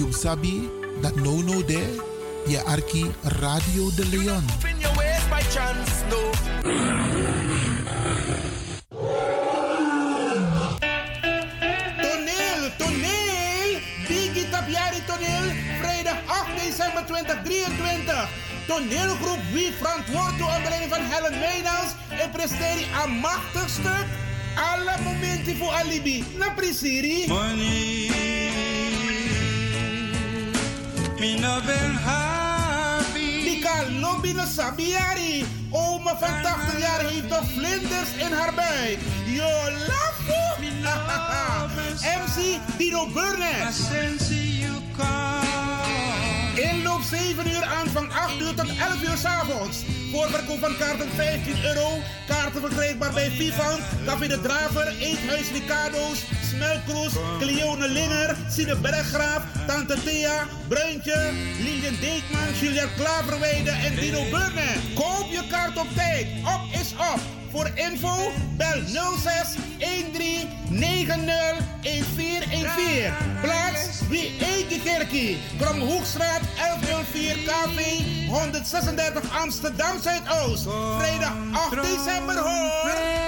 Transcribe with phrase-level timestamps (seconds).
[0.00, 0.64] You sabi
[1.04, 1.84] dat no no de
[2.46, 4.44] je arki Radio de Leon.
[12.00, 13.80] Toneel, toneel!
[14.08, 18.28] Biggie Tapiari toneel, vrijdag 8 december 2023.
[18.66, 24.06] Toneelgroep Wie verantwoord onder leiding van Helen Meijnans en presteert een machtig stuk.
[24.72, 26.24] Alle momenten voor alibi.
[26.38, 27.24] Na prisiri.
[27.28, 28.29] Money.
[31.20, 33.60] Me no ben happy.
[34.00, 35.44] Lobby no sabiari.
[35.70, 38.98] Oma van 80 jaar heeft nog vlinders in haar buik.
[39.26, 39.50] Yo,
[39.88, 40.40] lafo.
[42.02, 43.76] MC Dino Burnett.
[46.54, 49.78] Inloop 7 uur aan van 8 uur tot 11 uur s avonds.
[50.10, 51.88] Voorverkoop van kaarten 15 euro.
[52.26, 60.02] Kaarten verkrijgbaar bij Vivant, Café de Draver, Eethuis Ricardo's, Smelkroes, Cleone Linger, Sine Berggraaf, Tante
[60.04, 64.94] Thea, Bruintje, Lilian Deekman, Julia Klaverweide en Dino Burnett.
[64.94, 66.26] Koop je kaart op tijd.
[66.44, 67.39] Op is op.
[67.50, 68.82] Voor info bel
[69.18, 71.26] 06 13 90
[71.82, 73.12] 1414.
[73.40, 75.38] Plaats wie eet kerkie.
[75.58, 80.66] Kromhoekstraat 1104 KV 136 Amsterdam Zuidoost.
[80.98, 83.18] Vrijdag 8 december hoor.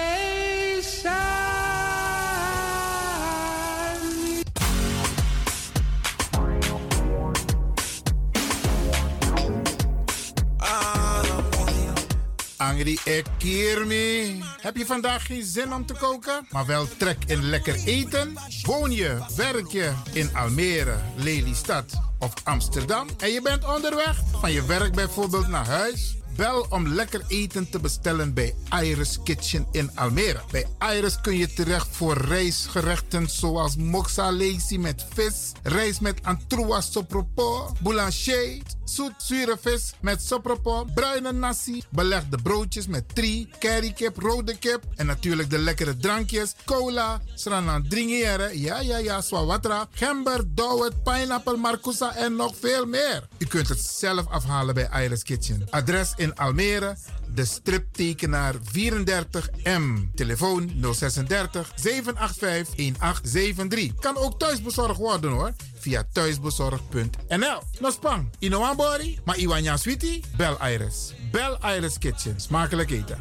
[12.73, 14.42] Angry Ekirmi.
[14.61, 18.39] Heb je vandaag geen zin om te koken, maar wel trek in lekker eten?
[18.62, 21.84] Woon je, werk je in Almere, Lelystad
[22.19, 26.17] of Amsterdam en je bent onderweg van je werk bijvoorbeeld naar huis?
[26.37, 30.41] Bel om lekker eten te bestellen bij Iris Kitchen in Almere.
[30.50, 34.31] Bij Iris kun je terecht voor rijstgerechten zoals moxa
[34.78, 38.59] met vis, rijst met antroas sopropo, boulanger,
[38.93, 45.06] zoet zure vis met sopropo, bruine nasi, belegde broodjes met tri, currykip, rode kip en
[45.06, 52.15] natuurlijk de lekkere drankjes, cola, sranan dringere, ja ja ja, swawatra, gember, dowet, pineapple, marcousa
[52.15, 53.28] en nog veel meer.
[53.39, 55.66] U kunt het zelf afhalen bij Iris Kitchen.
[55.71, 56.97] Adres in Almere,
[57.34, 60.15] de striptekenaar 34M.
[60.15, 63.94] Telefoon 036 785 1873.
[64.00, 65.53] Kan ook thuisbezorgd worden hoor.
[65.78, 67.62] Via thuisbezorgd.nl.
[67.81, 70.25] Nospang, Inoambori, maar Iwanya Sweetie?
[70.37, 71.15] Bel Iris.
[71.31, 72.41] Bel Iris Kitchen.
[72.41, 73.19] Smakelijk eten.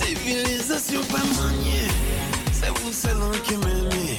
[0.00, 1.22] Civilisation pas
[2.62, 4.18] c'est vous seul qui m'aimez,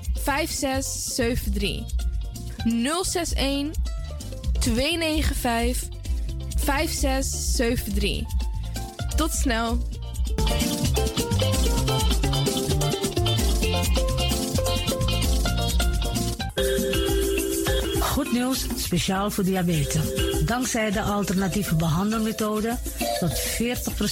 [0.23, 1.85] 5673.
[2.65, 3.71] 061
[4.59, 5.87] 295
[6.57, 8.23] 5673.
[9.15, 9.77] Tot snel.
[17.99, 20.01] Goed nieuws, speciaal voor diabetes.
[20.45, 22.77] Dankzij de alternatieve behandelmethode
[23.19, 23.41] tot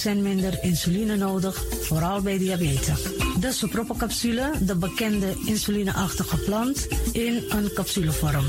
[0.08, 3.19] 40% minder insuline nodig, vooral bij diabetes.
[3.40, 8.44] De sopropocapsule, de bekende insulineachtige plant, in een capsulevorm.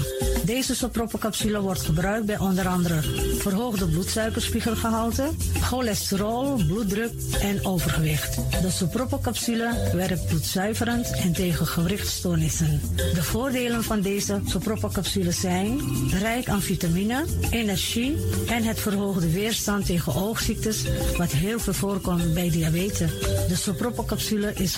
[0.46, 3.02] Deze sopropocapsule wordt gebruikt bij onder andere
[3.38, 5.30] verhoogde bloedsuikerspiegelgehalte,
[5.62, 7.12] cholesterol, bloeddruk
[7.42, 8.36] en overgewicht.
[8.62, 12.82] De sopropocapsule werkt bloedzuiverend en tegen gewrichtstoornissen.
[12.96, 15.80] De voordelen van deze sopropocapsule zijn
[16.20, 18.18] rijk aan vitamine, energie
[18.48, 20.84] en het verhoogde weerstand tegen oogziektes,
[21.18, 23.12] wat heel veel voorkomt bij diabetes.
[23.48, 24.76] De sopropocapsule is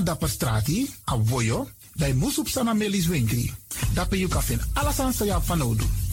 [0.00, 3.52] na dapper strati, a voyo, bij Moesop Sana Melis Winkri.
[3.92, 4.30] Dapper you
[4.72, 5.84] alles aan sa van Odu.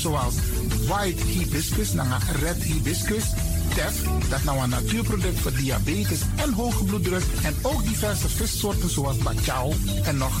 [0.00, 0.34] zoals
[0.86, 3.24] white hibiscus, naar red hibiscus.
[3.74, 7.22] Tef, dat nou een natuurproduct voor diabetes en hoge bloeddruk.
[7.42, 10.40] En ook diverse vissoorten zoals bachao en nog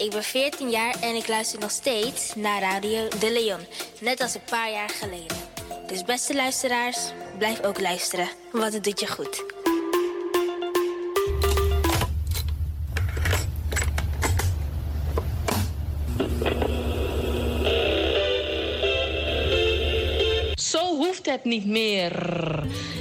[0.00, 3.60] Ik ben 14 jaar en ik luister nog steeds naar Radio De Leon.
[4.00, 5.36] Net als een paar jaar geleden.
[5.86, 9.44] Dus beste luisteraars, blijf ook luisteren, want het doet je goed.
[20.54, 22.12] Zo hoeft het niet meer.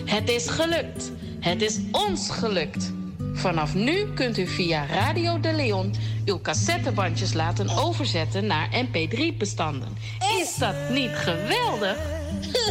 [0.06, 1.12] Het is gelukt.
[1.40, 2.92] Het is ons gelukt.
[3.34, 5.94] Vanaf nu kunt u via Radio de Leon
[6.26, 9.98] uw cassettebandjes laten overzetten naar mp3-bestanden.
[10.40, 11.98] Is dat niet geweldig?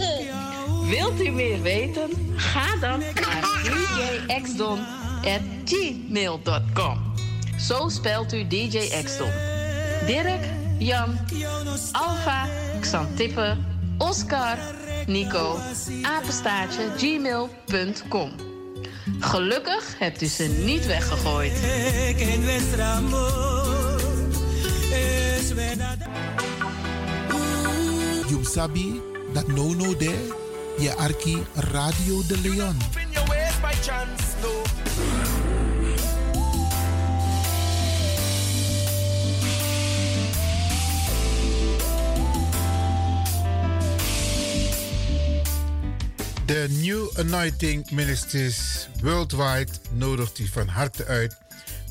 [0.91, 2.11] Wilt u meer weten?
[2.37, 3.45] Ga dan naar
[4.27, 7.09] djxdon.gmail.com.
[7.59, 9.31] Zo spelt u DJ Xdon.
[10.07, 10.45] Dirk,
[10.79, 11.19] Jan,
[11.93, 12.47] Alfa,
[12.81, 13.57] Xantippe,
[13.99, 14.59] Oscar,
[15.07, 15.57] Nico,
[16.03, 18.48] apenstaartje, gmail.com.
[19.19, 21.53] Gelukkig hebt u ze niet weggegooid.
[28.29, 29.01] You sabi
[29.33, 30.29] dat no no de
[30.79, 32.77] je arki Radio de Leon.
[46.49, 51.37] De New Anointing Ministries Worldwide nodigt u van harte uit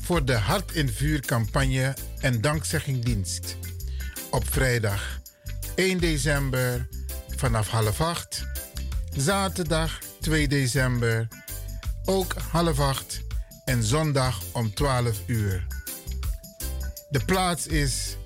[0.00, 3.56] voor de Hart in Vuur campagne en dankzeggingdienst.
[4.30, 5.20] Op vrijdag
[5.74, 6.88] 1 december
[7.36, 8.44] vanaf half acht.
[9.16, 11.28] Zaterdag 2 december
[12.04, 13.20] ook half acht.
[13.64, 15.66] En zondag om 12 uur.
[17.10, 18.16] De plaats is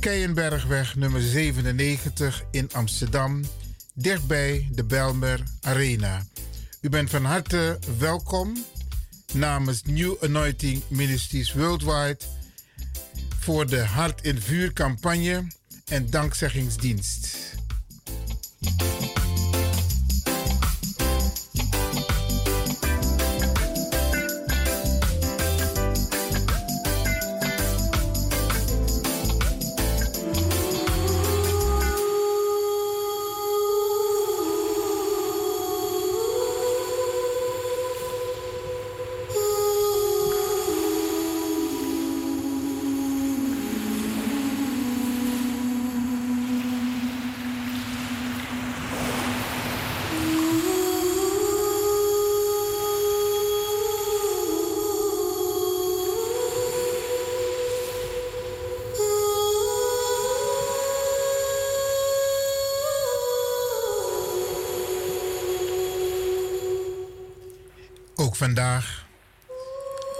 [0.00, 3.44] Keienbergweg nummer 97 in Amsterdam,
[3.98, 6.26] dichtbij de Belmer Arena.
[6.80, 8.64] U bent van harte welkom
[9.32, 12.18] namens New Anointing Ministries Worldwide
[13.38, 15.46] voor de Hart in Vuur campagne
[15.84, 17.36] en dankzeggingsdienst.
[68.36, 69.04] Vandaag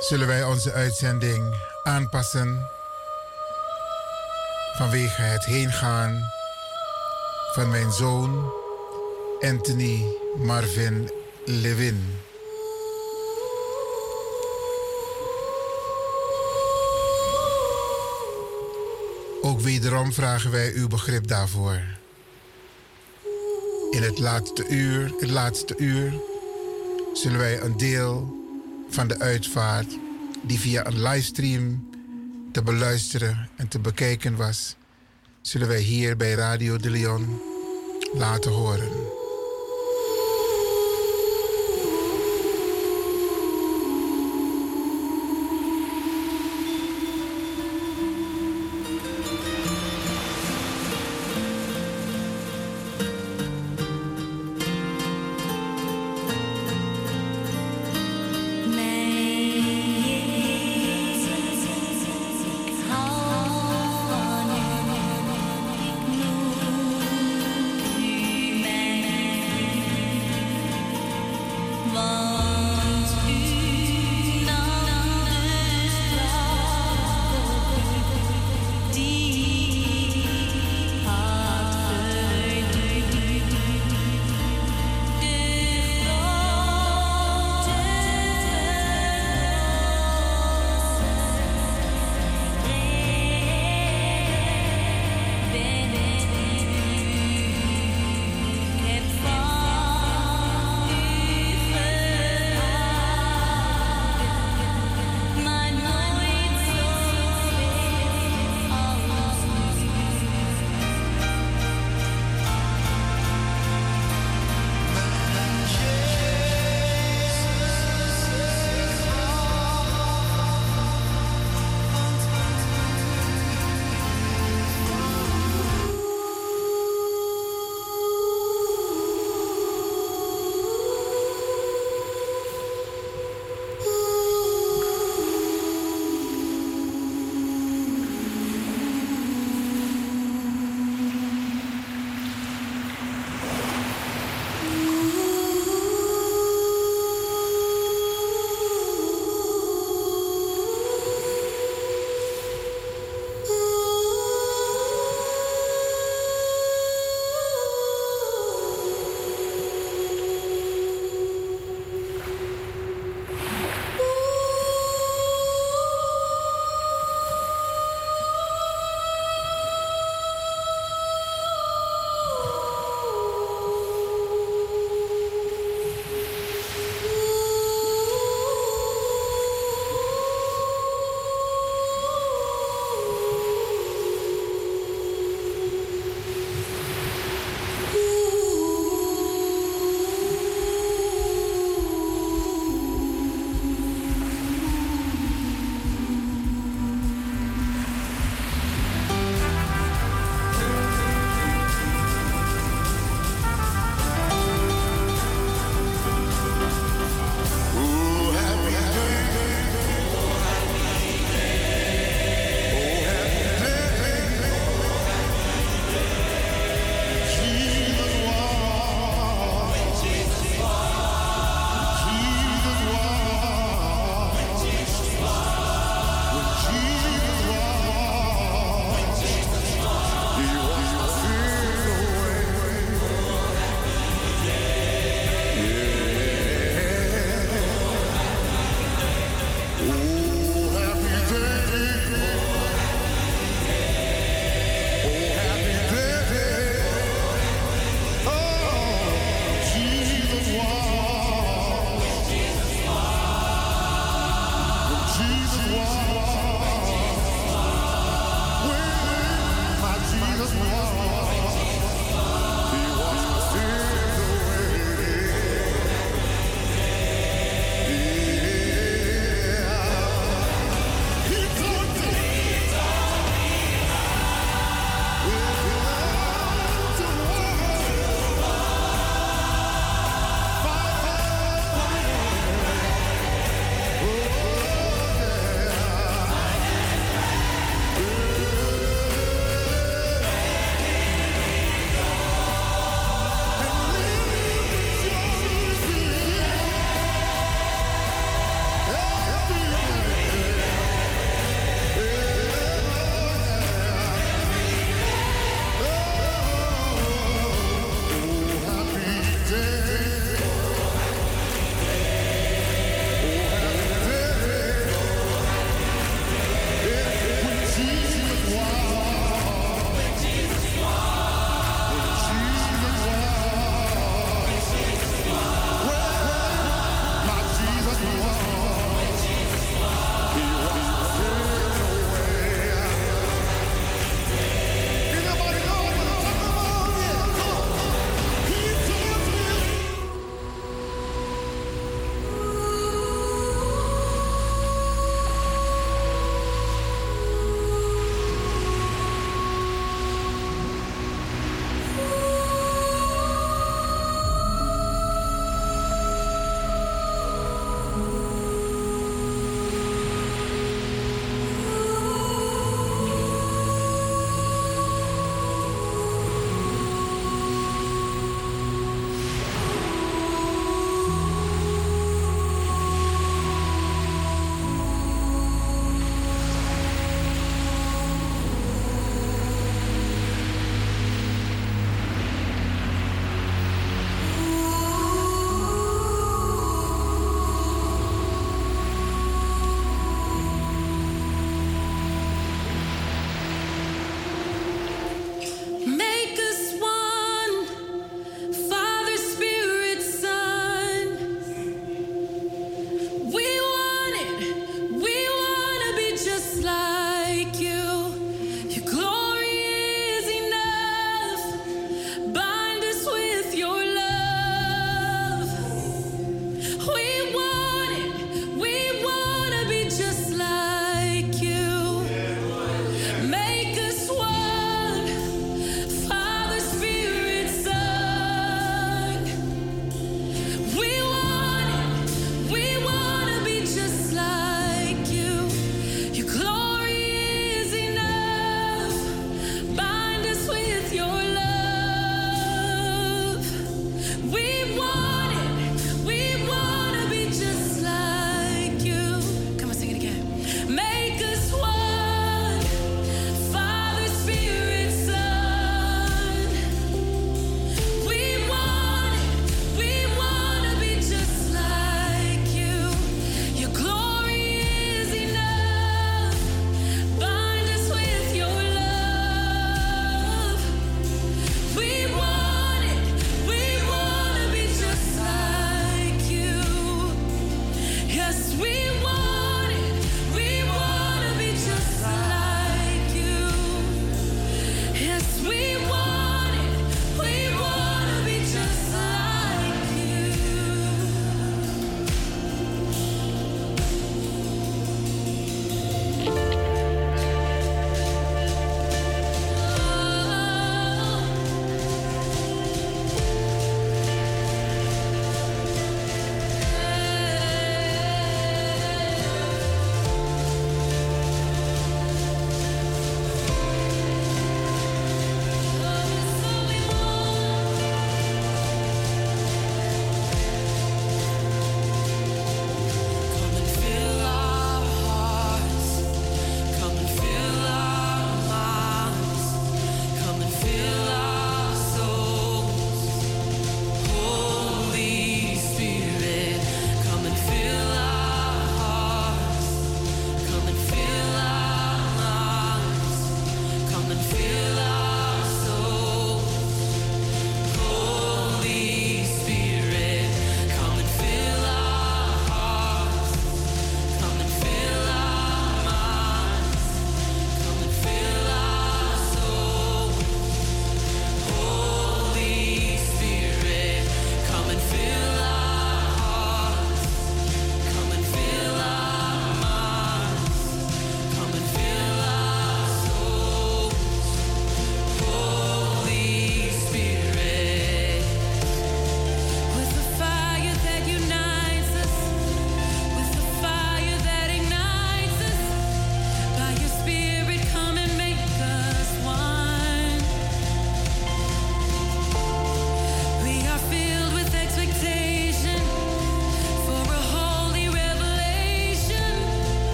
[0.00, 2.68] zullen wij onze uitzending aanpassen
[4.76, 6.30] vanwege het heengaan
[7.52, 8.52] van mijn zoon
[9.40, 10.04] Anthony
[10.36, 11.10] Marvin
[11.44, 12.18] Levin.
[19.42, 21.80] Ook wederom vragen wij uw begrip daarvoor.
[23.90, 26.12] In het laatste uur, het laatste uur
[27.16, 28.36] zullen wij een deel
[28.88, 29.98] van de uitvaart
[30.42, 31.90] die via een livestream
[32.52, 34.76] te beluisteren en te bekijken was,
[35.40, 37.40] zullen wij hier bij Radio de Leon
[38.12, 38.88] laten horen.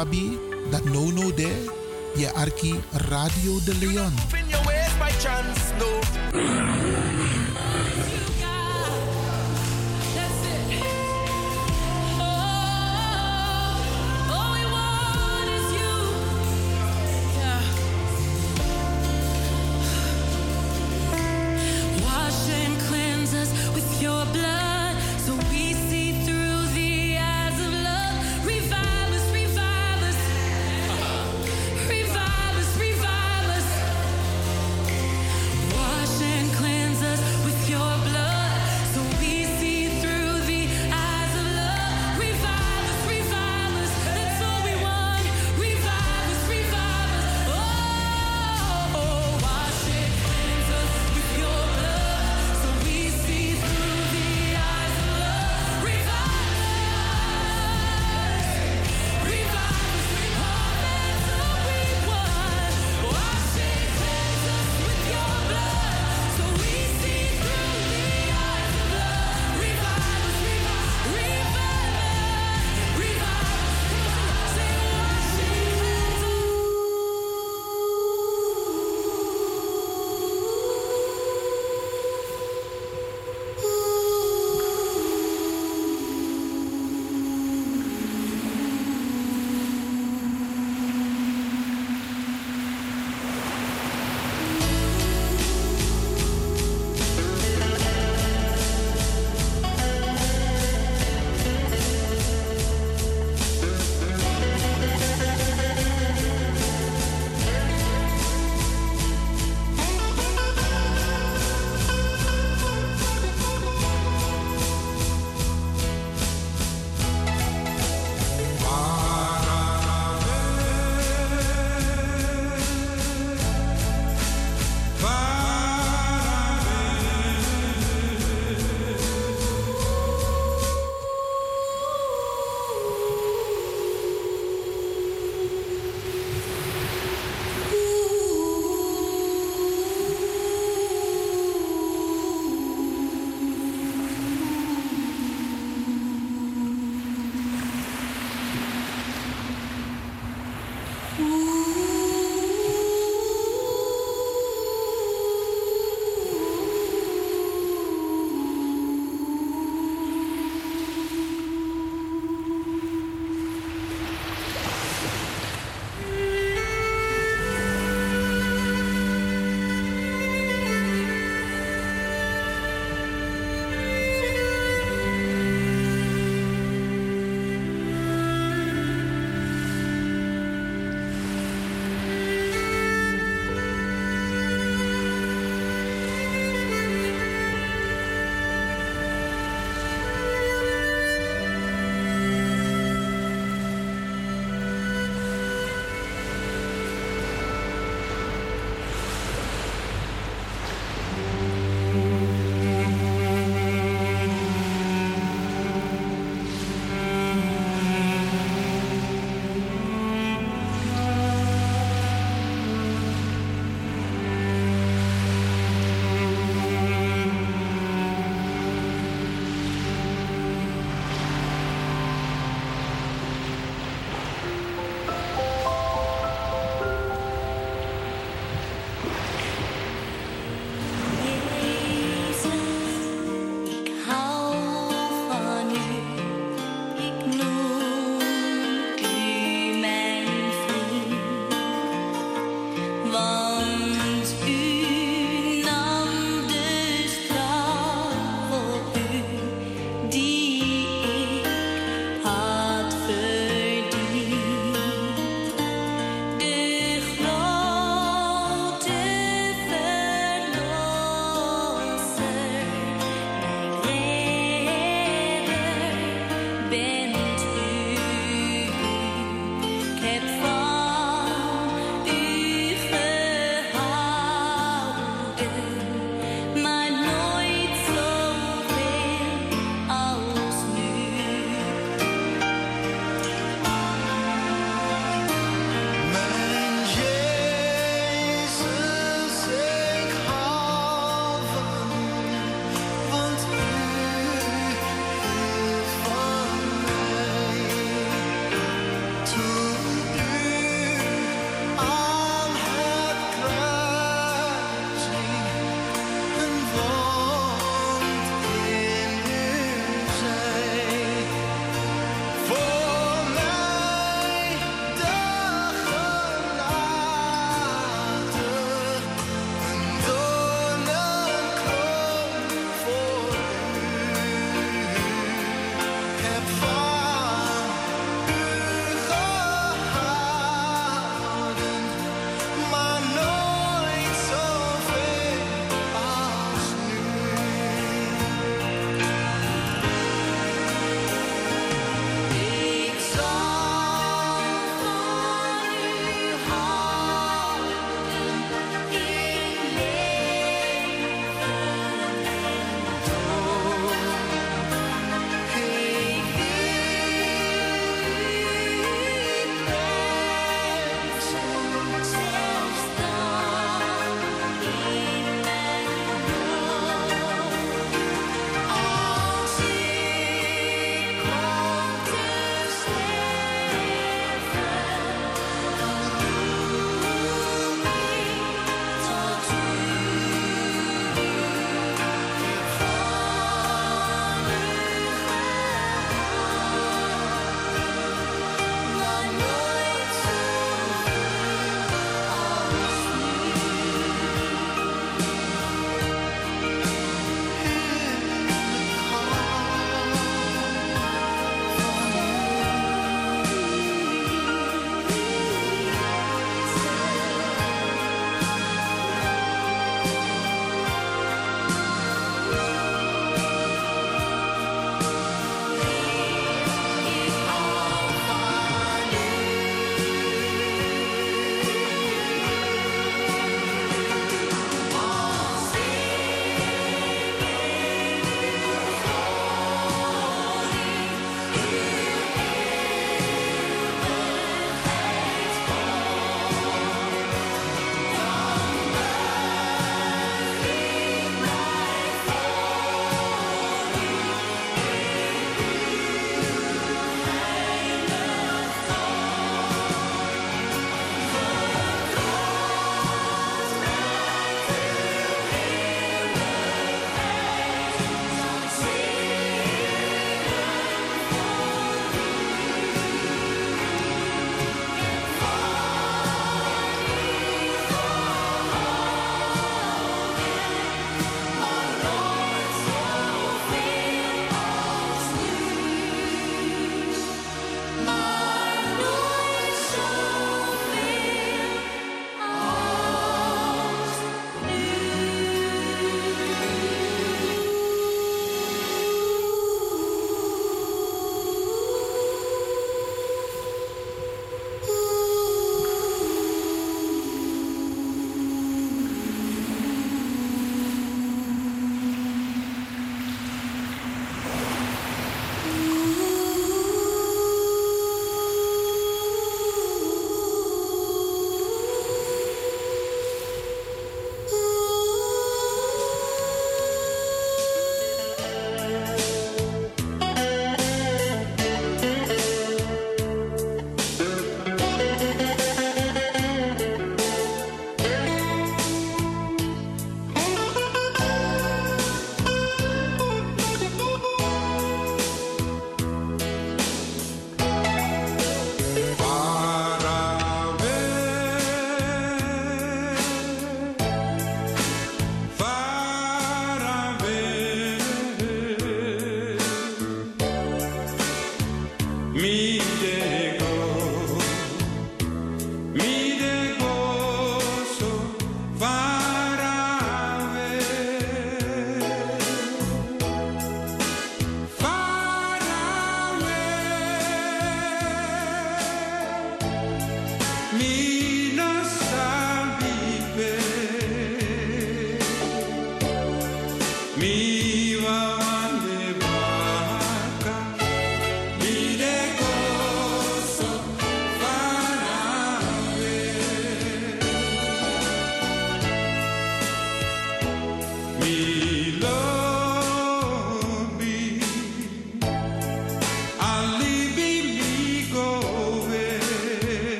[0.00, 0.40] sabi
[0.72, 1.60] that no no there,
[2.32, 2.72] arki
[3.12, 4.12] Radio De Leon.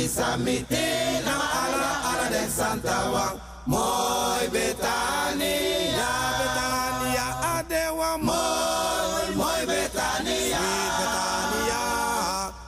[0.00, 3.26] misamite na ala ala de santawa
[3.66, 6.12] moi betania.
[6.40, 10.64] Betania adewa moi moi betania.
[10.96, 11.82] Betania.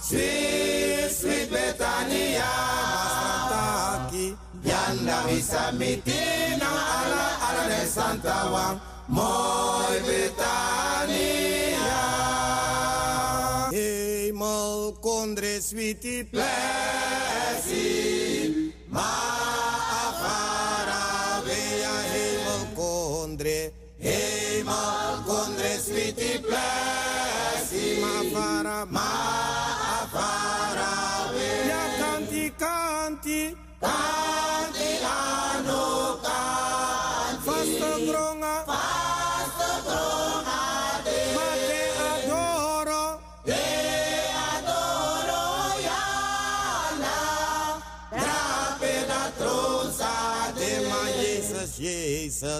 [0.08, 2.50] Sweet sweet betania.
[3.00, 4.26] Masataki
[4.68, 6.20] yanda misamite
[6.60, 6.70] na
[7.00, 8.64] ala ala de santawa
[15.72, 17.72] sweetie Blessed,
[18.90, 19.91] my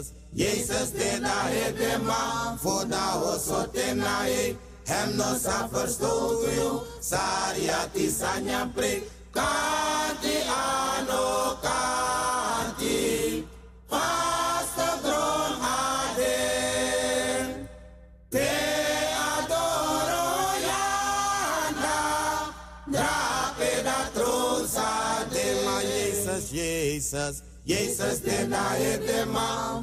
[0.02, 0.12] Jesus.
[0.34, 4.56] Jezus de na e de ma, voor na osote na e.
[4.84, 9.02] Hem no sa verstoot u, sariati sanya pre.
[9.30, 13.46] Kanti ano kanti.
[18.30, 18.48] Te
[19.36, 21.98] adoro yanda,
[22.86, 25.80] drape da tron sa de ma.
[25.80, 27.51] Jezus, Jezus.
[27.64, 28.48] Jezus de
[28.78, 29.26] e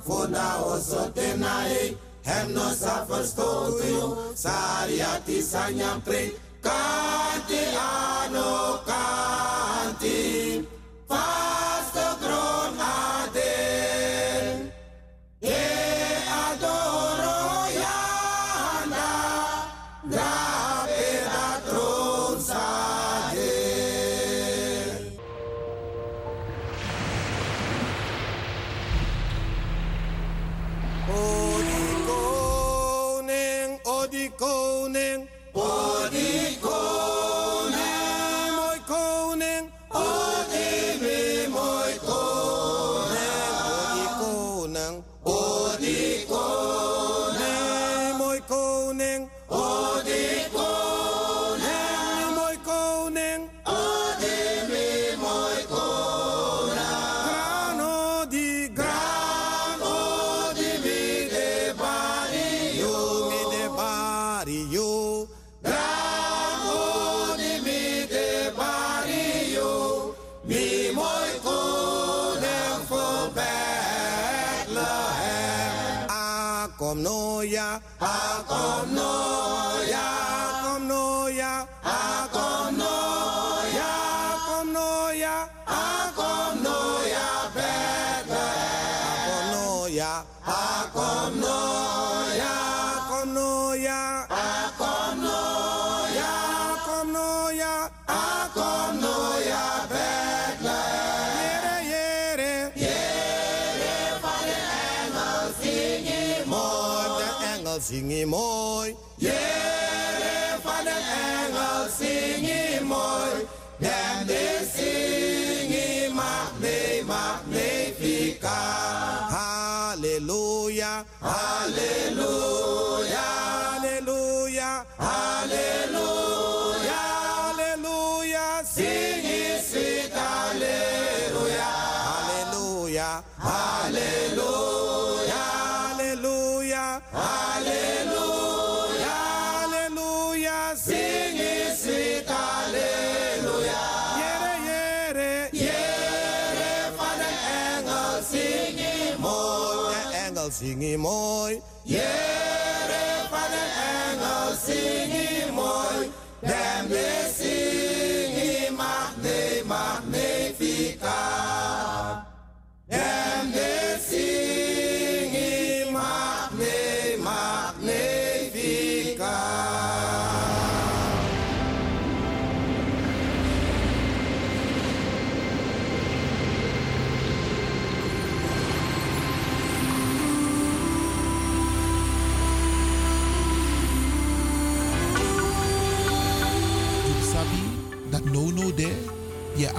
[0.04, 8.84] voor na oso tena nae, hem no sa verstoot yo, sariati tisanya pre, kanti ano
[8.86, 10.68] kanti,
[11.08, 12.59] vasto groot.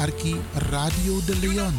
[0.00, 0.40] Arki
[0.70, 1.74] Radio de Leon.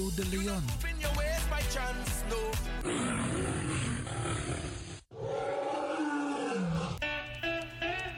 [0.00, 0.64] Radio de Leon.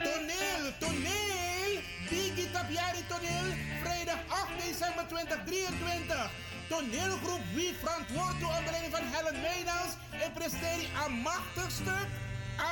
[0.02, 1.82] Toneel, toneel!
[2.08, 6.30] Digi Tapiari Toneel, vrijdag 8 december 2023.
[6.68, 12.08] Toneelgroep Wie verantwoord door onder leiding van Helen Meynals en presteert een machtig stuk.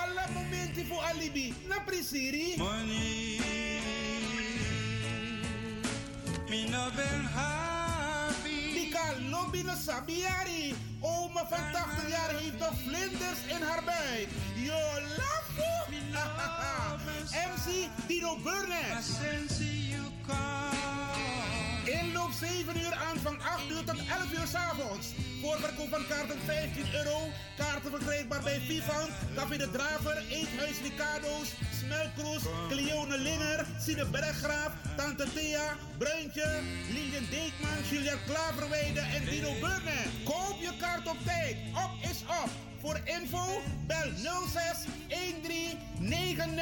[0.02, 1.54] Alle momenten voor alibi.
[1.68, 2.54] Na prisiri.
[2.56, 3.40] Money,
[6.48, 7.69] me no ben.
[9.64, 10.74] Na sabiari.
[11.00, 14.28] Oma van 80 jaar heeft nog vlinders in haar buik.
[14.54, 14.80] Yo,
[15.16, 15.70] lafo!
[17.32, 18.90] MC Dino Burnett.
[21.84, 25.06] Inloop 7 uur aan van 8 uur tot 11 uur 's avonds.
[25.40, 27.18] Voorverkoop van kaarten 15 euro.
[27.56, 31.48] Kaarten verkrijgbaar bij Vivant, Café de Draver, Eethuis Ricardo's,
[31.80, 36.48] Smelkroes, Cleone Linger, Sine Berggraaf, Tante Thea, Bruintje,
[36.94, 40.10] Lilian Deekman, Julia Klaverweide en Dino Burnett.
[40.24, 41.56] Koop je kaart op tijd.
[41.84, 42.50] Op is op.
[42.80, 44.12] Voor info bel
[44.48, 46.54] 06 13 90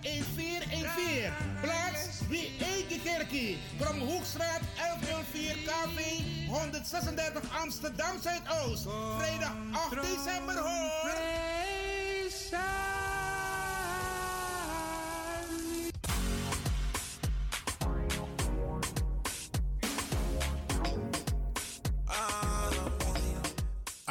[0.00, 1.32] 1414.
[1.60, 3.58] Plaats wie eet kerkie.
[3.98, 8.86] Hoekstraat 1104 KV 136 Amsterdam Zuidoost.
[9.18, 11.50] Vrijdag 8 december hoor.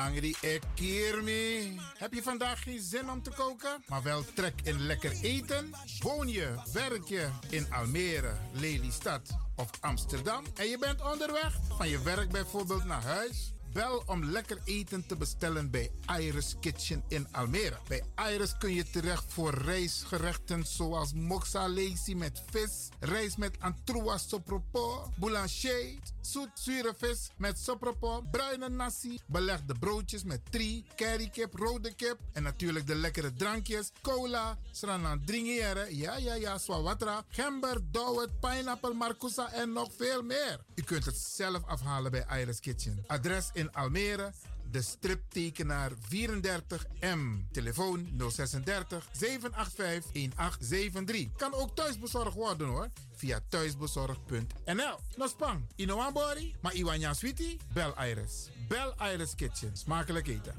[0.06, 1.80] Angry Ekirmi.
[1.97, 5.72] Heb je vandaag geen zin om te koken, maar wel trek in lekker eten?
[6.00, 9.22] Woon je, werk je in Almere, Lelystad
[9.56, 13.54] of Amsterdam en je bent onderweg van je werk bijvoorbeeld naar huis?
[13.74, 17.78] Bel om lekker eten te bestellen bij Iris Kitchen in Almere.
[17.88, 21.68] Bij Iris kun je terecht voor rijstgerechten zoals moxa
[22.16, 25.97] met vis, rijst met antroa sopropo, boulanger,
[26.32, 32.43] zoet zure vis met sopropo, bruine nasi, belegde broodjes met tri, currykip, rode kip en
[32.43, 39.51] natuurlijk de lekkere drankjes, cola, sranan dringiere, ja ja ja, swawatra, gember, dowet, pineapple, marcousa
[39.51, 40.59] en nog veel meer.
[40.75, 43.03] U kunt het zelf afhalen bij Iris Kitchen.
[43.07, 44.32] Adres in Almere,
[44.72, 47.51] de striptekenaar 34M.
[47.51, 51.28] Telefoon 036 785 1873.
[51.38, 52.89] Kan ook thuisbezorgd worden hoor.
[53.11, 54.99] Via thuisbezorgd.nl.
[55.15, 57.57] Nospang, Inoambori, maar Iwanya Sweetie?
[57.74, 58.49] Bel Iris.
[58.67, 59.78] Bel Iris Kitchen.
[59.78, 60.53] Smakelijk eten.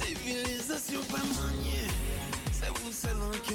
[0.00, 1.22] Civilisation pas
[2.62, 3.54] c'est vous seul qui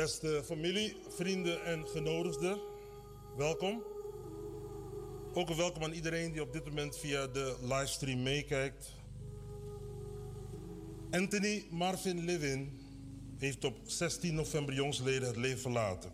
[0.00, 2.60] Beste familie, vrienden en genodigden,
[3.36, 3.82] welkom.
[5.34, 8.94] Ook een welkom aan iedereen die op dit moment via de livestream meekijkt.
[11.10, 12.80] Anthony Marvin Levin
[13.38, 16.12] heeft op 16 november jongsleden het leven verlaten.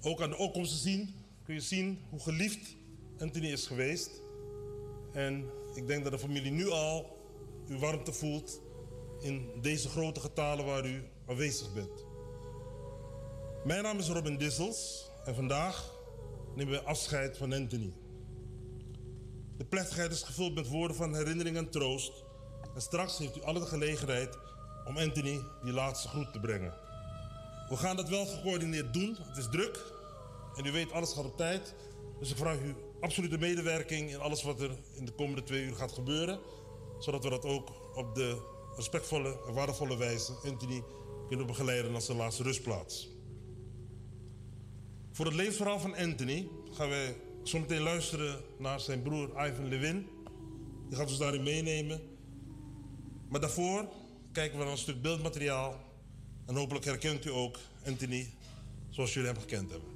[0.00, 2.76] Ook aan de opkomst te zien kun je zien hoe geliefd
[3.18, 4.10] Anthony is geweest.
[5.12, 7.18] En ik denk dat de familie nu al
[7.68, 8.60] uw warmte voelt
[9.20, 12.08] in deze grote getalen waar u aanwezig bent.
[13.64, 15.94] Mijn naam is Robin Dissels en vandaag
[16.54, 17.92] nemen we afscheid van Anthony.
[19.56, 22.24] De plechtigheid is gevuld met woorden van herinnering en troost.
[22.74, 24.38] En straks heeft u alle de gelegenheid
[24.84, 26.74] om Anthony die laatste groet te brengen.
[27.68, 29.16] We gaan dat wel gecoördineerd doen.
[29.18, 29.92] Het is druk
[30.56, 31.74] en u weet alles gaat op tijd.
[32.18, 35.74] Dus ik vraag u absolute medewerking in alles wat er in de komende twee uur
[35.74, 36.40] gaat gebeuren.
[36.98, 38.42] Zodat we dat ook op de
[38.76, 40.82] respectvolle en waardevolle wijze Anthony
[41.28, 43.09] kunnen begeleiden naar zijn laatste rustplaats.
[45.20, 50.06] Voor het levensverhaal van Anthony gaan wij zometeen luisteren naar zijn broer Ivan Lewin.
[50.88, 52.00] Die gaat ons daarin meenemen.
[53.28, 53.88] Maar daarvoor
[54.32, 55.80] kijken we naar een stuk beeldmateriaal.
[56.46, 58.30] En hopelijk herkent u ook Anthony
[58.90, 59.88] zoals jullie hem gekend hebben.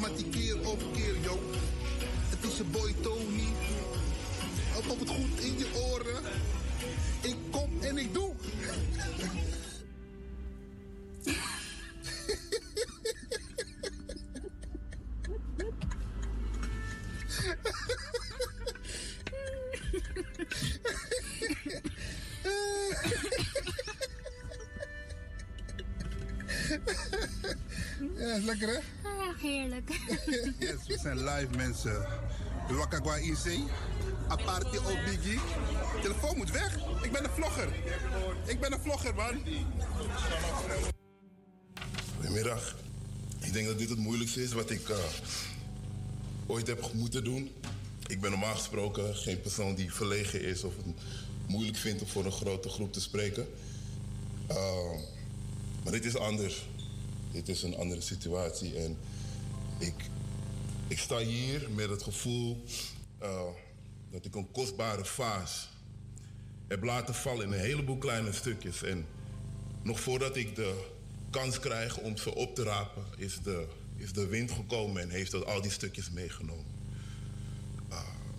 [0.00, 1.40] Maar die keer op keer, yo.
[2.28, 3.48] Het is je boy Tony.
[4.90, 6.22] Op het goed in je oren.
[7.20, 8.32] Ik kom en ik doe.
[31.20, 32.06] live mensen.
[32.68, 33.58] Wakagwa IC.
[34.28, 35.40] Aparte op Biggie.
[36.02, 36.78] Telefoon moet weg.
[37.02, 37.68] Ik ben een vlogger.
[38.46, 39.42] Ik ben een vlogger, man.
[42.16, 42.76] Goedemiddag.
[43.40, 44.96] Ik denk dat dit het moeilijkste is wat ik eh,
[46.46, 47.50] ooit heb moeten doen.
[48.06, 50.86] Ik ben normaal gesproken geen persoon die verlegen is of het
[51.46, 53.46] moeilijk vindt om voor een grote groep te spreken.
[54.50, 54.56] Uh,
[55.82, 56.68] maar dit is anders.
[57.32, 58.96] Dit is een andere situatie en
[59.78, 59.94] ik,
[60.90, 62.64] ik sta hier met het gevoel
[63.22, 63.42] uh,
[64.10, 65.68] dat ik een kostbare vaas
[66.68, 68.82] heb laten vallen in een heleboel kleine stukjes.
[68.82, 69.06] En
[69.82, 70.84] nog voordat ik de
[71.30, 73.66] kans krijg om ze op te rapen, is de,
[73.96, 76.66] is de wind gekomen en heeft dat al die stukjes meegenomen.
[77.90, 77.98] Uh,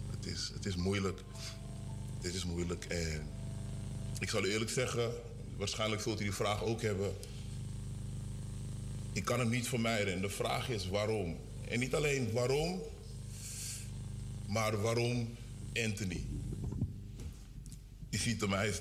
[0.10, 1.20] het, is, het is moeilijk.
[2.22, 2.86] Dit is moeilijk.
[2.86, 3.28] En
[4.20, 5.12] ik zal eerlijk zeggen,
[5.58, 7.14] waarschijnlijk zult u die vraag ook hebben.
[9.14, 10.14] Ik kan hem niet vermijden.
[10.14, 11.38] En de vraag is waarom.
[11.72, 12.82] En niet alleen waarom,
[14.48, 15.38] maar waarom
[15.86, 16.26] Anthony?
[18.10, 18.80] Je ziet hem, hij is,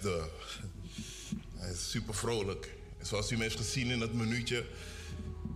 [1.57, 2.75] hij is super vrolijk.
[3.03, 4.67] Zoals u hem heeft gezien in dat minuutje,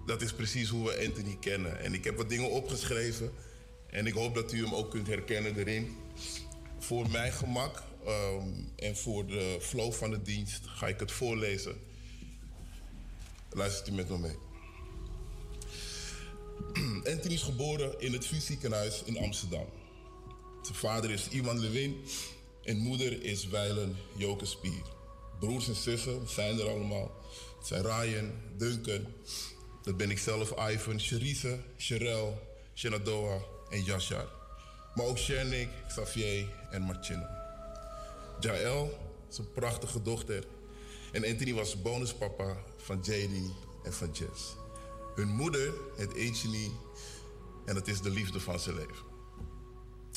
[0.06, 1.80] dat is precies hoe we Anthony kennen.
[1.80, 3.32] En ik heb wat dingen opgeschreven
[3.90, 5.96] en ik hoop dat u hem ook kunt herkennen erin.
[6.78, 11.76] Voor mijn gemak um, en voor de flow van de dienst ga ik het voorlezen.
[13.50, 14.43] Luistert u met me mee.
[17.12, 19.66] Anthony is geboren in het Fysiekkenhuis in Amsterdam.
[20.62, 22.04] Zijn vader is Iwan Lewin
[22.62, 24.82] en moeder is Weilen Joke Spier.
[25.40, 27.10] Broers en zussen zijn er allemaal.
[27.58, 29.06] Het zijn Ryan, Duncan,
[29.82, 32.32] dat ben ik zelf, Ivan, Cherise, Sherelle,
[32.74, 33.38] Shenadoa
[33.70, 34.28] en Yashar.
[34.94, 37.26] Maar ook Shernik, Xavier en Martino.
[38.40, 38.98] Jaël
[39.30, 40.44] is een prachtige dochter.
[41.12, 43.50] En Anthony was bonuspapa van JD
[43.84, 44.54] en van Jess.
[45.14, 46.70] Hun moeder heet Etienne
[47.64, 49.12] en het is de liefde van zijn leven.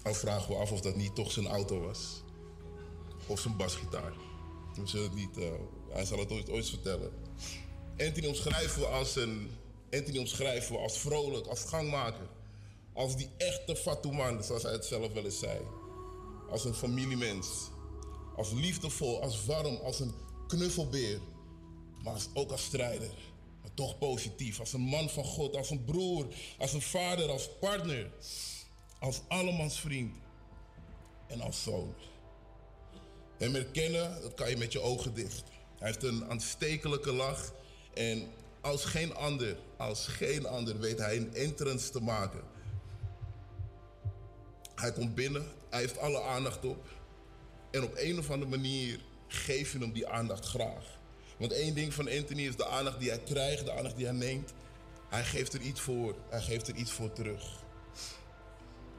[0.04, 2.24] Al vragen we af of dat niet toch zijn auto was.
[3.28, 4.14] Of zijn basgitaar.
[4.76, 5.52] We zullen het niet, eh,
[5.90, 7.12] hij zal het ooit, ooit vertellen.
[7.98, 9.50] Anthony omschrijven we als een...
[9.92, 12.28] Anthony omschrijven we als vrolijk, als gangmaker.
[12.94, 15.60] Als die echte Fatouman, zoals hij het zelf wel eens zei.
[16.50, 17.48] Als een familiemens.
[18.36, 20.14] Als liefdevol, als warm, als een
[20.48, 21.20] knuffelbeer.
[22.04, 23.14] Maar ook als strijder.
[23.78, 24.60] Toch positief.
[24.60, 28.10] Als een man van God, als een broer, als een vader, als partner.
[29.00, 30.16] Als allemans vriend.
[31.28, 31.94] En als zoon.
[33.38, 35.44] Hem herkennen, dat kan je met je ogen dicht.
[35.78, 37.54] Hij heeft een aanstekelijke lach.
[37.94, 38.28] En
[38.62, 42.42] als geen ander, als geen ander weet hij een entrance te maken.
[44.76, 46.86] Hij komt binnen, hij heeft alle aandacht op.
[47.72, 50.97] En op een of andere manier geef je hem die aandacht graag.
[51.38, 54.16] Want één ding van Anthony is de aandacht die hij krijgt, de aandacht die hij
[54.16, 54.54] neemt.
[55.10, 57.64] Hij geeft er iets voor, hij geeft er iets voor terug.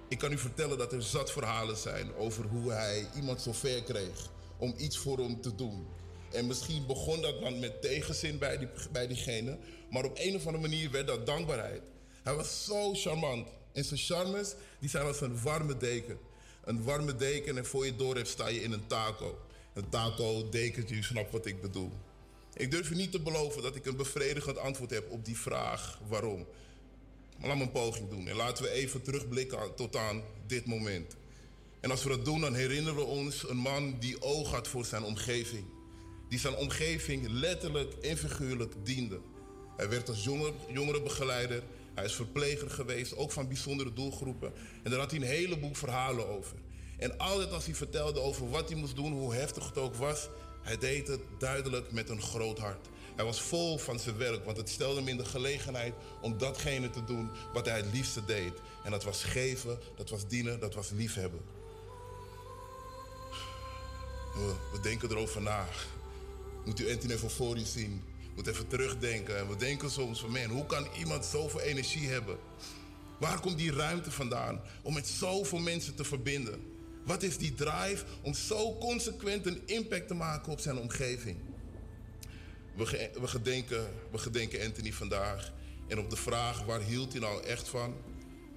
[0.08, 3.82] Ik kan u vertellen dat er zat verhalen zijn over hoe hij iemand zo ver
[3.82, 5.86] kreeg om iets voor hem te doen.
[6.32, 9.58] En misschien begon dat dan met tegenzin bij, die, bij diegene,
[9.90, 11.82] maar op een of andere manier werd dat dankbaarheid.
[12.22, 13.48] Hij was zo charmant.
[13.72, 16.18] En zijn charmes die zijn als een warme deken.
[16.64, 19.38] Een warme deken en voor je door sta je in een taco.
[19.74, 21.92] Een taco, dekentje, u snapt wat ik bedoel.
[22.58, 26.00] Ik durf u niet te beloven dat ik een bevredigend antwoord heb op die vraag
[26.08, 26.46] waarom.
[27.38, 31.16] Maar laat me een poging doen en laten we even terugblikken tot aan dit moment.
[31.80, 34.84] En als we dat doen, dan herinneren we ons een man die oog had voor
[34.84, 35.64] zijn omgeving.
[36.28, 39.20] Die zijn omgeving letterlijk en figuurlijk diende.
[39.76, 41.62] Hij werd als jonger, jongerenbegeleider,
[41.94, 44.52] hij is verpleger geweest, ook van bijzondere doelgroepen.
[44.82, 46.56] En daar had hij een heleboel verhalen over.
[46.96, 50.28] En altijd als hij vertelde over wat hij moest doen, hoe heftig het ook was,
[50.68, 52.88] hij deed het duidelijk met een groot hart.
[53.16, 56.90] Hij was vol van zijn werk, want het stelde hem in de gelegenheid om datgene
[56.90, 58.52] te doen wat hij het liefste deed.
[58.84, 61.40] En dat was geven, dat was dienen, dat was liefhebben.
[64.72, 65.68] We, denken erover na.
[66.64, 68.02] Moet u Anthony even voor u zien.
[68.34, 69.38] Moet even terugdenken.
[69.38, 72.38] En we denken soms van, man, hoe kan iemand zoveel energie hebben?
[73.18, 76.77] Waar komt die ruimte vandaan om met zoveel mensen te verbinden?
[77.08, 81.36] Wat is die drive om zo consequent een impact te maken op zijn omgeving?
[82.76, 85.52] We, we, gedenken, we gedenken Anthony vandaag.
[85.86, 87.94] En op de vraag waar hield hij nou echt van?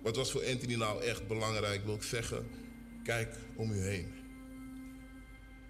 [0.03, 1.85] Wat was voor Anthony nou echt belangrijk?
[1.85, 2.47] Wil ik zeggen,
[3.03, 4.13] kijk om u heen.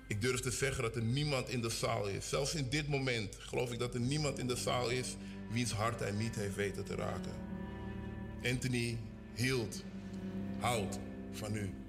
[0.08, 2.30] Ik durf te zeggen dat er niemand in de zaal is.
[2.30, 5.16] Zelfs in dit moment geloof ik dat er niemand in de zaal is
[5.52, 7.34] wiens hart hij niet heeft weten te raken.
[8.44, 8.98] Anthony
[9.34, 9.84] hield,
[10.60, 11.00] houdt
[11.32, 11.81] van u.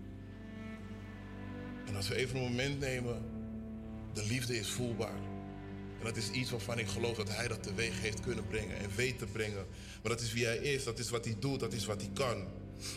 [1.93, 3.23] En als we even een moment nemen,
[4.13, 5.21] de liefde is voelbaar.
[5.99, 8.91] En dat is iets waarvan ik geloof dat hij dat teweeg heeft kunnen brengen en
[8.95, 9.67] weet te brengen.
[10.03, 12.11] Maar dat is wie hij is, dat is wat hij doet, dat is wat hij
[12.15, 12.45] kan.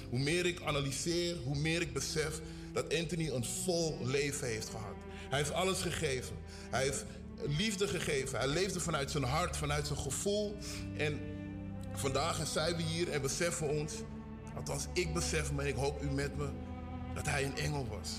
[0.10, 2.42] Hoe meer ik analyseer, hoe meer ik besef
[2.74, 4.96] dat Anthony een vol leven heeft gehad.
[5.30, 6.36] Hij heeft alles gegeven.
[6.70, 7.06] Hij heeft
[7.58, 8.40] liefde gegeven.
[8.40, 10.58] Hij leefde vanuit zijn hart, vanuit zijn gevoel.
[10.98, 11.20] En
[11.94, 13.94] vandaag zijn we hier en beseffen ons,
[14.56, 16.50] althans ik besef me en ik hoop u met me,
[17.14, 18.10] dat hij een engel was.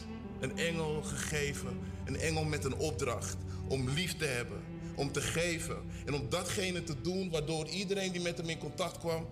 [0.40, 3.36] Een engel gegeven, een engel met een opdracht
[3.68, 4.62] om lief te hebben,
[4.94, 8.98] om te geven en om datgene te doen waardoor iedereen die met hem in contact
[8.98, 9.26] kwam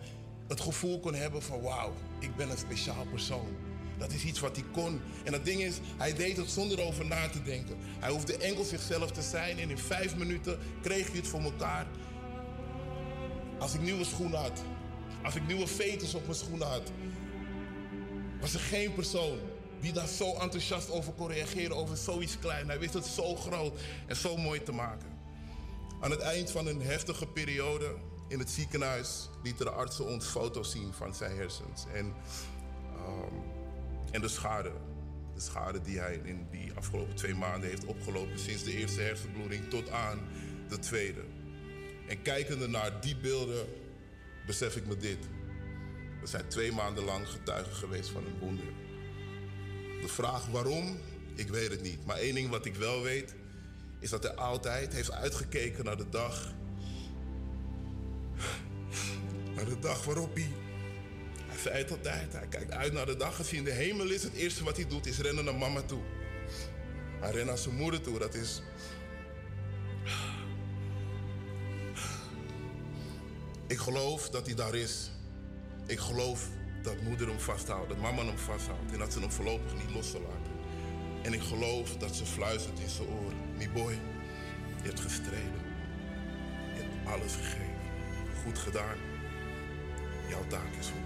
[0.49, 3.49] het gevoel kon hebben van wauw, ik ben een speciaal persoon.
[3.99, 5.01] Dat is iets wat hij kon.
[5.25, 7.77] En dat ding is, hij deed het zonder over na te denken.
[7.99, 11.87] Hij hoefde enkel zichzelf te zijn en in vijf minuten kreeg hij het voor elkaar.
[13.59, 14.63] Als ik nieuwe schoenen had,
[15.23, 16.93] als ik nieuwe veters op mijn schoenen had,
[18.41, 19.39] was er geen persoon
[19.85, 22.69] die daar zo enthousiast over kon reageren over zoiets klein.
[22.69, 25.09] Hij wist het zo groot en zo mooi te maken.
[26.01, 27.95] Aan het eind van een heftige periode
[28.29, 31.85] in het ziekenhuis lieten de artsen ons foto's zien van zijn hersens.
[31.93, 32.15] En,
[32.97, 33.35] ehm,
[34.11, 34.73] en de schade.
[35.35, 39.71] De schade die hij in die afgelopen twee maanden heeft opgelopen sinds de eerste hersenbloeding
[39.71, 40.21] tot aan
[40.69, 41.25] de tweede.
[42.09, 43.67] En kijkende naar die beelden
[44.47, 45.19] besef ik me dit.
[46.21, 48.84] We zijn twee maanden lang getuigen geweest van een wonder.
[50.05, 50.99] De vraag waarom,
[51.35, 52.07] ik weet het niet.
[52.07, 53.35] Maar één ding wat ik wel weet,
[53.99, 56.53] is dat hij altijd heeft uitgekeken naar de dag.
[59.55, 60.51] Naar de dag waarop hij.
[61.47, 63.39] Hij zei altijd, hij kijkt uit naar de dag.
[63.39, 65.83] Als hij in de hemel is, het eerste wat hij doet is rennen naar mama
[65.83, 66.03] toe.
[67.21, 68.63] Hij rent naar zijn moeder toe, dat is.
[73.67, 75.11] Ik geloof dat hij daar is.
[75.87, 76.49] Ik geloof
[76.85, 80.11] dat moeder hem vasthoudt, dat mama hem vasthoudt en dat ze hem voorlopig niet los
[80.11, 80.53] zal laten.
[81.23, 83.33] En ik geloof dat ze fluistert in zijn oor.
[83.57, 83.93] Mi boy,
[84.83, 85.63] je hebt gestreden.
[86.75, 87.83] Je hebt alles gegeven.
[88.45, 88.97] Goed gedaan.
[90.29, 91.04] jouw taak is vandaag.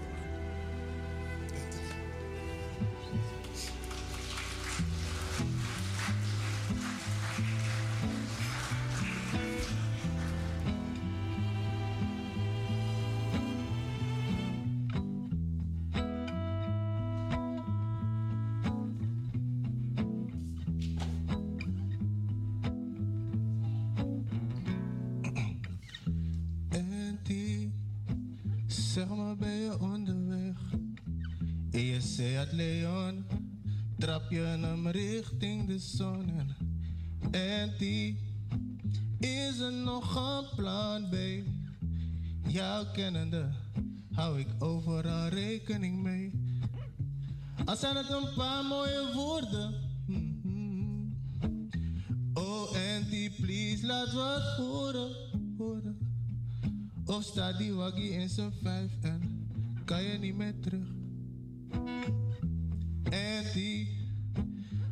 [34.29, 36.31] Je hem richting de zon.
[37.31, 38.19] En, die,
[39.19, 41.15] is er nog een plan B?
[42.47, 43.49] Jou kennende,
[44.11, 46.31] hou ik overal rekening mee.
[47.65, 49.73] Al zijn het een paar mooie woorden.
[50.05, 50.49] mhm.
[52.33, 55.15] Oh, Auntie, please, laat wat horen,
[55.57, 55.97] horen.
[57.05, 59.47] Of staat die waggie in zijn vijf en
[59.85, 60.98] kan je niet meer terug?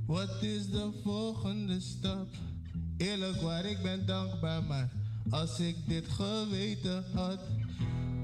[0.08, 2.28] Wat is de volgende stap?
[2.98, 4.92] Eerlijk waar, ik ben dankbaar, maar
[5.30, 7.40] als ik dit geweten had,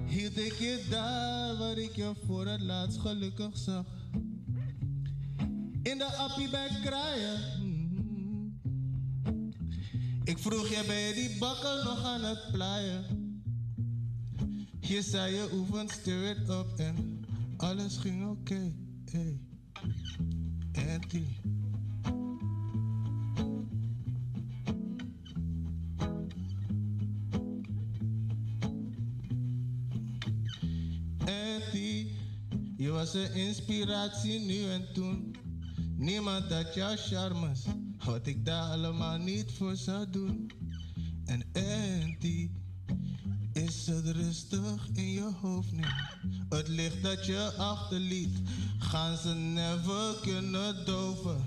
[0.07, 3.85] hield ik je daar waar ik je voor het laatst gelukkig zag.
[5.81, 7.39] In de appie bij kraaien.
[7.60, 8.47] mhm.
[10.23, 13.03] Ik vroeg je, je die bakker nog aan het plaaien?
[14.80, 17.26] Je zei je oefent, it up en
[17.57, 18.73] alles ging oké.
[19.11, 19.39] Hey.
[33.03, 35.35] Was een inspiratie nu en toen.
[35.95, 37.59] Niemand had jouw charmes,
[38.05, 40.51] wat ik daar allemaal niet voor zou doen.
[41.25, 42.51] En Auntie,
[43.53, 45.84] is het rustig in je hoofd nu?
[46.49, 48.38] Het licht dat je achterliet,
[48.80, 51.43] gaan ze never kunnen doven.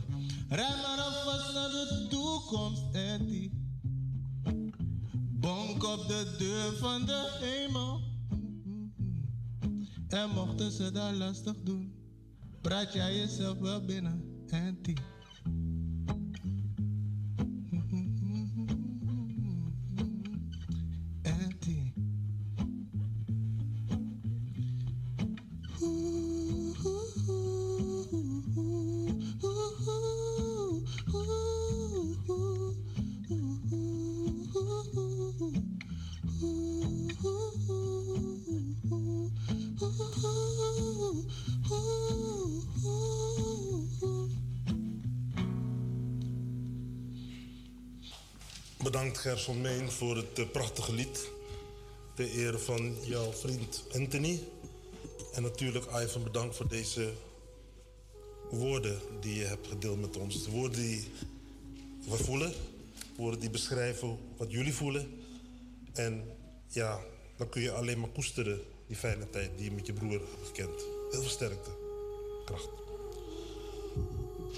[0.49, 3.51] Rij maar alvast naar de toekomst, Auntie.
[5.31, 8.01] Bonk op de deur van de hemel.
[10.09, 11.95] En mochten ze dat lastig doen,
[12.61, 14.67] praat jij jezelf wel binnen, Auntie.
[14.67, 15.16] Auntie.
[49.39, 51.31] Voor het eh, prachtige lied.
[52.15, 54.43] Ter ere van jouw vriend Anthony.
[55.35, 57.13] En natuurlijk Ivan bedankt voor deze
[58.51, 60.45] woorden die je hebt gedeeld met ons.
[60.45, 61.05] De woorden die
[62.09, 62.53] we voelen.
[63.17, 65.23] Woorden die beschrijven wat jullie voelen.
[65.93, 66.25] En
[66.69, 67.01] ja,
[67.37, 70.47] dan kun je alleen maar koesteren die fijne tijd die je met je broer hebt
[70.47, 70.85] gekend.
[71.11, 71.71] Heel veel sterkte.
[72.45, 72.69] Kracht.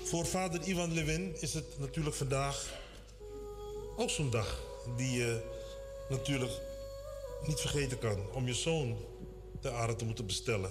[0.05, 2.81] Voor vader Ivan Lewin is het natuurlijk vandaag
[3.97, 5.43] ook zo'n dag die je
[6.09, 6.53] natuurlijk
[7.47, 8.97] niet vergeten kan om je zoon
[9.61, 10.71] ter aarde te moeten bestellen.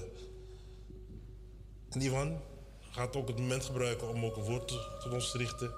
[1.90, 2.42] En Ivan
[2.92, 4.68] gaat ook het moment gebruiken om ook een woord
[5.00, 5.72] tot ons te richten.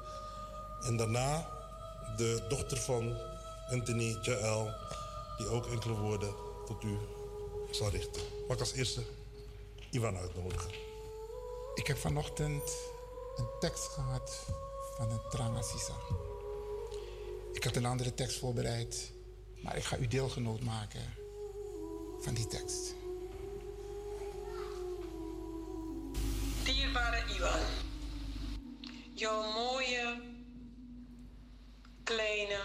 [0.81, 1.49] En daarna
[2.17, 3.17] de dochter van
[3.69, 4.69] Anthony Jael,
[5.37, 6.33] die ook enkele woorden
[6.65, 6.97] tot u
[7.71, 8.21] zal richten.
[8.47, 9.01] Mag ik als eerste
[9.91, 10.71] Ivan uitnodigen?
[11.75, 12.77] Ik heb vanochtend
[13.35, 14.45] een tekst gehad
[14.97, 15.93] van een Trangasisa.
[17.53, 19.11] Ik had een andere tekst voorbereid,
[19.63, 21.13] maar ik ga u deelgenoot maken
[22.19, 22.95] van die tekst.
[26.63, 27.65] Dierbare Iwan,
[29.13, 30.21] jouw mooie,
[32.03, 32.59] kleine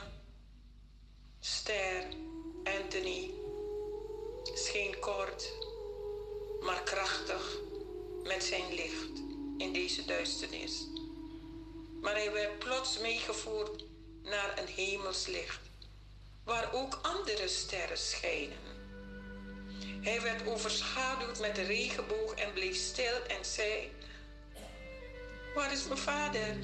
[1.40, 2.06] ster
[2.64, 3.30] Anthony
[4.54, 5.52] scheen kort,
[6.60, 7.58] maar krachtig
[8.24, 9.22] met zijn licht
[9.58, 10.86] in deze duisternis.
[12.00, 13.84] Maar hij werd plots meegevoerd
[14.24, 15.60] naar een hemelslicht,
[16.44, 18.72] waar ook andere sterren schijnen.
[20.00, 23.92] Hij werd overschaduwd met de regenboog en bleef stil en zei:
[25.54, 26.56] Waar is mijn vader?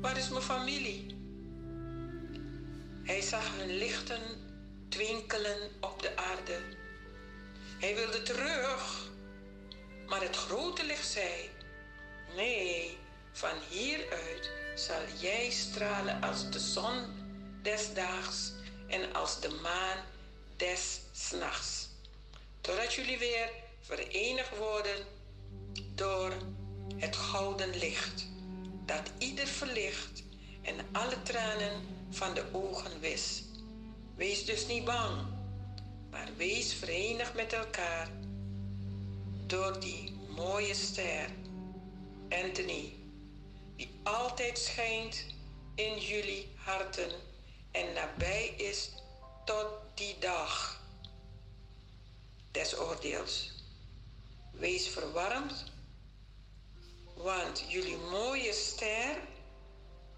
[0.00, 1.06] Waar is mijn familie?
[3.02, 4.22] Hij zag hun lichten
[4.88, 6.60] twinkelen op de aarde.
[7.78, 9.10] Hij wilde terug,
[10.06, 11.50] maar het grote licht zei:
[12.36, 12.98] Nee,
[13.32, 17.04] van hieruit zal jij stralen als de zon
[17.62, 18.52] des daags
[18.86, 19.98] en als de maan
[20.56, 21.88] des s'nachts.
[22.60, 23.50] Totdat jullie weer
[23.80, 25.06] verenigd worden
[25.94, 26.32] door
[26.96, 28.26] het gouden licht.
[28.86, 30.22] Dat ieder verlicht
[30.62, 33.42] en alle tranen van de ogen wist.
[34.16, 35.26] Wees dus niet bang,
[36.10, 38.08] maar wees verenigd met elkaar
[39.46, 41.28] door die mooie ster,
[42.28, 43.01] Anthony,
[43.82, 45.24] die altijd schijnt
[45.74, 47.10] in jullie harten
[47.70, 48.90] en nabij is
[49.44, 50.80] tot die dag
[52.50, 53.50] des oordeels.
[54.52, 55.64] Wees verwarmd,
[57.14, 59.16] want jullie mooie ster,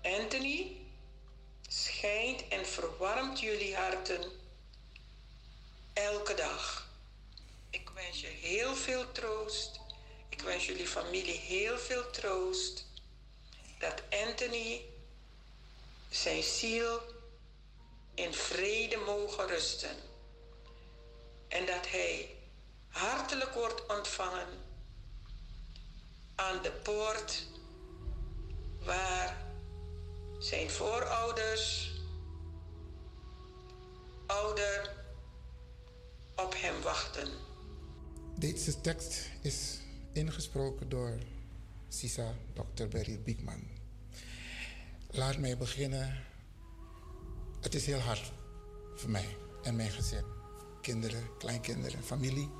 [0.02, 0.76] Anthony,
[1.68, 4.30] schijnt en verwarmt jullie harten
[5.92, 6.88] elke dag.
[7.70, 9.80] Ik wens je heel veel troost.
[10.28, 12.92] Ik wens jullie familie heel veel troost.
[13.85, 14.81] Dat Anthony
[16.11, 17.01] zijn ziel
[18.15, 19.97] in vrede mogen rusten.
[21.48, 22.35] En dat hij
[22.89, 24.48] hartelijk wordt ontvangen
[26.35, 27.47] aan de poort
[28.81, 29.47] waar
[30.39, 31.93] zijn voorouders,
[34.27, 34.94] ouder,
[36.36, 37.28] op hem wachten.
[38.35, 39.78] Deze tekst is
[40.12, 41.19] ingesproken door
[41.89, 42.85] Sisa Dr.
[42.89, 43.73] Beryl Biekman.
[45.16, 46.16] Laat mij beginnen.
[47.60, 48.32] Het is heel hard
[48.94, 50.24] voor mij en mijn gezin.
[50.80, 52.50] Kinderen, kleinkinderen, familie.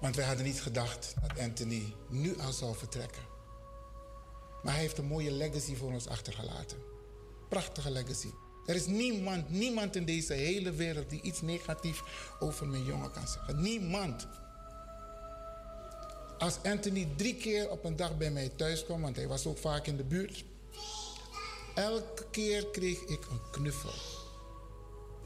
[0.00, 3.22] Want wij hadden niet gedacht dat Anthony nu al zou vertrekken.
[4.62, 6.78] Maar hij heeft een mooie legacy voor ons achtergelaten.
[7.48, 8.30] Prachtige legacy.
[8.66, 12.02] Er is niemand, niemand in deze hele wereld die iets negatiefs
[12.38, 13.60] over mijn jongen kan zeggen.
[13.60, 14.26] Niemand.
[16.38, 19.58] Als Anthony drie keer op een dag bij mij thuis kwam, want hij was ook
[19.58, 20.44] vaak in de buurt.
[21.74, 23.92] Elke keer kreeg ik een knuffel.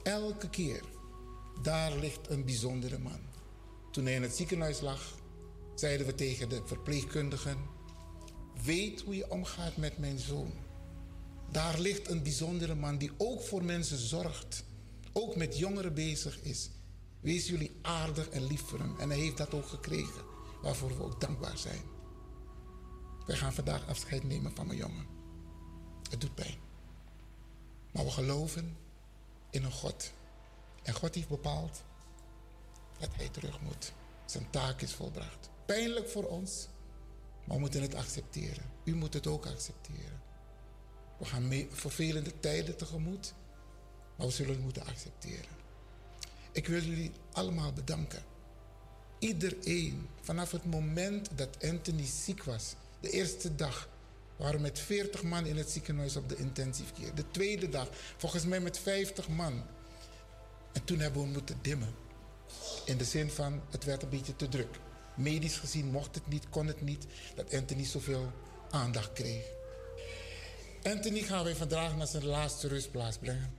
[0.02, 0.82] Elke keer.
[1.62, 3.20] Daar ligt een bijzondere man.
[3.90, 5.14] Toen hij in het ziekenhuis lag,
[5.74, 7.56] zeiden we tegen de verpleegkundigen:
[8.64, 10.52] Weet hoe je omgaat met mijn zoon.
[11.50, 14.64] Daar ligt een bijzondere man die ook voor mensen zorgt.
[15.12, 16.70] Ook met jongeren bezig is.
[17.20, 18.98] Wees jullie aardig en lief voor hem.
[18.98, 20.22] En hij heeft dat ook gekregen.
[20.62, 21.82] Waarvoor we ook dankbaar zijn.
[23.26, 25.17] Wij gaan vandaag afscheid nemen van mijn jongen.
[26.10, 26.58] Het doet pijn.
[27.92, 28.76] Maar we geloven
[29.50, 30.12] in een God.
[30.82, 31.82] En God heeft bepaald
[32.98, 33.92] dat hij terug moet.
[34.26, 35.50] Zijn taak is volbracht.
[35.66, 36.68] Pijnlijk voor ons,
[37.44, 38.64] maar we moeten het accepteren.
[38.84, 40.22] U moet het ook accepteren.
[41.18, 43.34] We gaan mee, vervelende tijden tegemoet,
[44.16, 45.56] maar we zullen het moeten accepteren.
[46.52, 48.22] Ik wil jullie allemaal bedanken.
[49.18, 53.88] Iedereen, vanaf het moment dat Anthony ziek was, de eerste dag,
[54.38, 57.14] waren we met 40 man in het ziekenhuis op de intensive care.
[57.14, 59.62] De tweede dag, volgens mij met 50 man.
[60.72, 61.94] En toen hebben we moeten dimmen.
[62.84, 64.78] In de zin van, het werd een beetje te druk.
[65.16, 68.32] Medisch gezien mocht het niet, kon het niet, dat Anthony zoveel
[68.70, 69.44] aandacht kreeg.
[70.82, 73.54] Anthony gaan wij vandaag naar zijn laatste rustplaats brengen.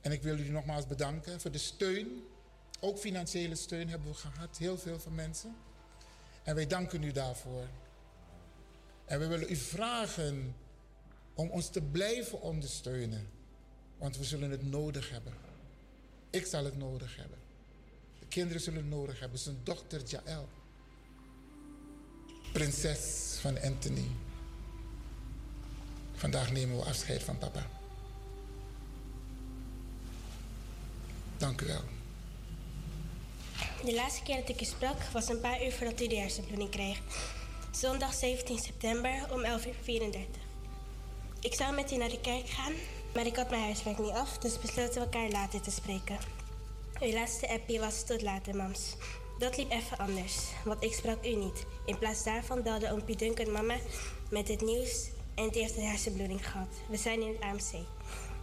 [0.00, 2.24] En ik wil jullie nogmaals bedanken voor de steun.
[2.80, 5.56] Ook financiële steun hebben we gehad, heel veel van mensen.
[6.42, 7.66] En wij danken u daarvoor.
[9.04, 10.54] En we willen u vragen
[11.34, 13.28] om ons te blijven ondersteunen.
[13.98, 15.32] Want we zullen het nodig hebben.
[16.30, 17.38] Ik zal het nodig hebben.
[18.18, 19.38] De kinderen zullen het nodig hebben.
[19.38, 20.48] Zijn dochter Jaël.
[22.52, 24.06] Prinses van Anthony.
[26.12, 27.66] Vandaag nemen we afscheid van papa.
[31.36, 31.82] Dank u wel.
[33.84, 36.70] De laatste keer dat ik u sprak was een paar uur voordat u de hersenbloeding
[36.70, 37.00] kreeg.
[37.74, 39.48] Zondag 17 september om 11.34
[39.88, 40.26] uur.
[41.40, 42.72] Ik zou met u naar de kerk gaan,
[43.14, 46.18] maar ik had mijn huiswerk niet af, dus besloten we elkaar later te spreken.
[47.00, 48.96] Uw laatste appie was tot later, mams.
[49.38, 51.66] Dat liep even anders, want ik sprak u niet.
[51.86, 53.76] In plaats daarvan belde oompie Duncan mama
[54.30, 56.68] met het nieuws en het heeft een hersenbloeding gehad.
[56.88, 57.86] We zijn in het AMC.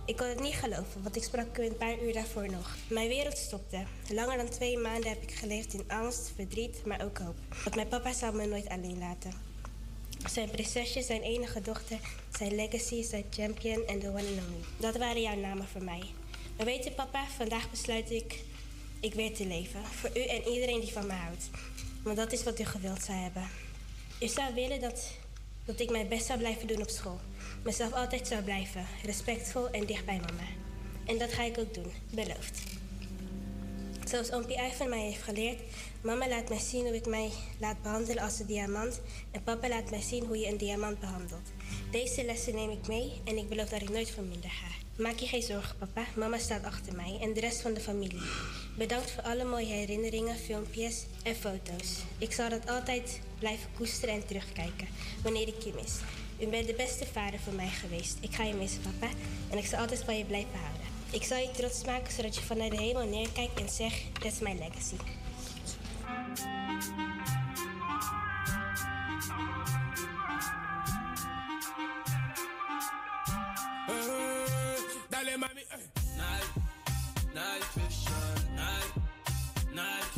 [0.05, 2.75] Ik kon het niet geloven, want ik sprak u een paar uur daarvoor nog.
[2.89, 3.83] Mijn wereld stopte.
[4.09, 7.35] Langer dan twee maanden heb ik geleefd in angst, verdriet, maar ook hoop.
[7.63, 9.33] Want mijn papa zou me nooit alleen laten.
[10.29, 11.99] Zijn prinsesje, zijn enige dochter,
[12.37, 14.63] zijn legacy, zijn champion en de one and only.
[14.77, 16.03] Dat waren jouw namen voor mij.
[16.57, 18.43] Maar weet je papa, vandaag besluit ik,
[18.99, 19.85] ik weer te leven.
[19.85, 21.49] Voor u en iedereen die van me houdt.
[22.03, 23.49] Want dat is wat u gewild zou hebben.
[24.21, 25.11] U zou willen dat,
[25.65, 27.19] dat ik mijn best zou blijven doen op school.
[27.63, 30.47] Mezelf altijd zou blijven, respectvol en dicht bij mama.
[31.05, 32.61] En dat ga ik ook doen, beloofd.
[34.07, 35.59] Zoals oompie Ivan mij heeft geleerd,
[36.01, 39.01] mama laat mij zien hoe ik mij laat behandelen als een diamant
[39.31, 41.51] en papa laat mij zien hoe je een diamant behandelt.
[41.91, 45.01] Deze lessen neem ik mee en ik beloof dat ik nooit verminder ga.
[45.03, 46.05] Maak je geen zorgen, papa.
[46.15, 48.21] Mama staat achter mij en de rest van de familie.
[48.77, 51.97] Bedankt voor alle mooie herinneringen, filmpjes en foto's.
[52.17, 54.87] Ik zal dat altijd blijven koesteren en terugkijken
[55.23, 55.99] wanneer ik je mis.
[56.41, 58.17] U bent de beste vader voor mij geweest.
[58.19, 59.13] Ik ga je missen, papa.
[59.49, 60.87] En ik zal altijd van je blijven houden.
[61.11, 64.53] Ik zal je trots maken zodat je vanuit de hemel neerkijkt en zegt: That's my
[64.53, 64.95] legacy.
[79.73, 80.10] Night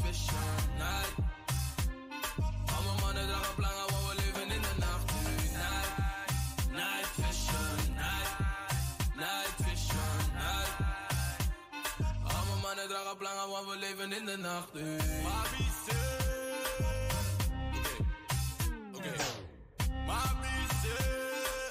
[13.19, 14.97] dragen plangen, want we leven in de nacht nu.
[15.21, 15.71] Mami,
[18.93, 19.13] Oké, oké.
[20.05, 20.47] Mami,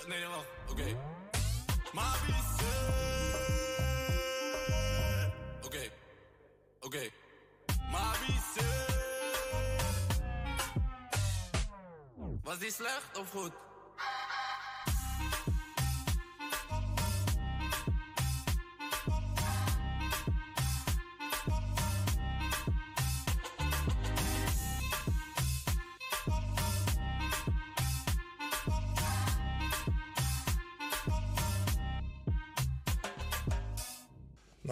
[0.07, 0.97] Nee, wacht, oké.
[1.93, 2.35] Mami,
[5.63, 5.91] Oké,
[6.81, 7.11] oké.
[7.91, 8.41] Mami,
[12.43, 13.53] Was die slecht of goed?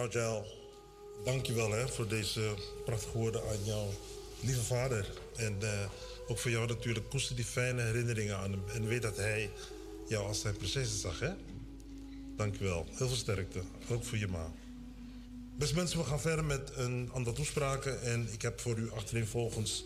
[0.09, 0.45] Jael,
[1.23, 2.53] dankjewel hè, voor deze
[2.85, 3.87] prachtige woorden aan jouw
[4.39, 5.09] lieve vader.
[5.35, 5.89] En eh,
[6.27, 8.63] ook voor jou natuurlijk, koester die fijne herinneringen aan hem.
[8.73, 9.49] En weet dat hij
[10.07, 11.31] jou als zijn prinses zag, hè?
[12.35, 12.85] Dankjewel.
[12.89, 13.61] Heel veel sterkte.
[13.89, 14.51] Ook voor je ma.
[15.55, 18.01] Beste mensen, we gaan verder met een aantal toespraken.
[18.01, 19.85] En ik heb voor u achtereenvolgens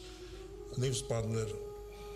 [0.74, 1.48] een levenspartner,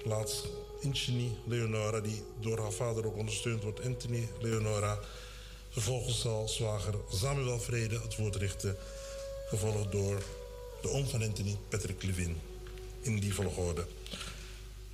[0.03, 0.47] laatst
[0.81, 4.99] Inchini Leonora, die door haar vader ook ondersteund wordt, Anthony Leonora.
[5.79, 8.75] Vervolgens zal zwager Samuel Vrede het woord richten,
[9.47, 10.23] gevolgd door
[10.81, 12.37] de oom van Anthony, Patrick Levin,
[13.01, 13.85] in die volgorde.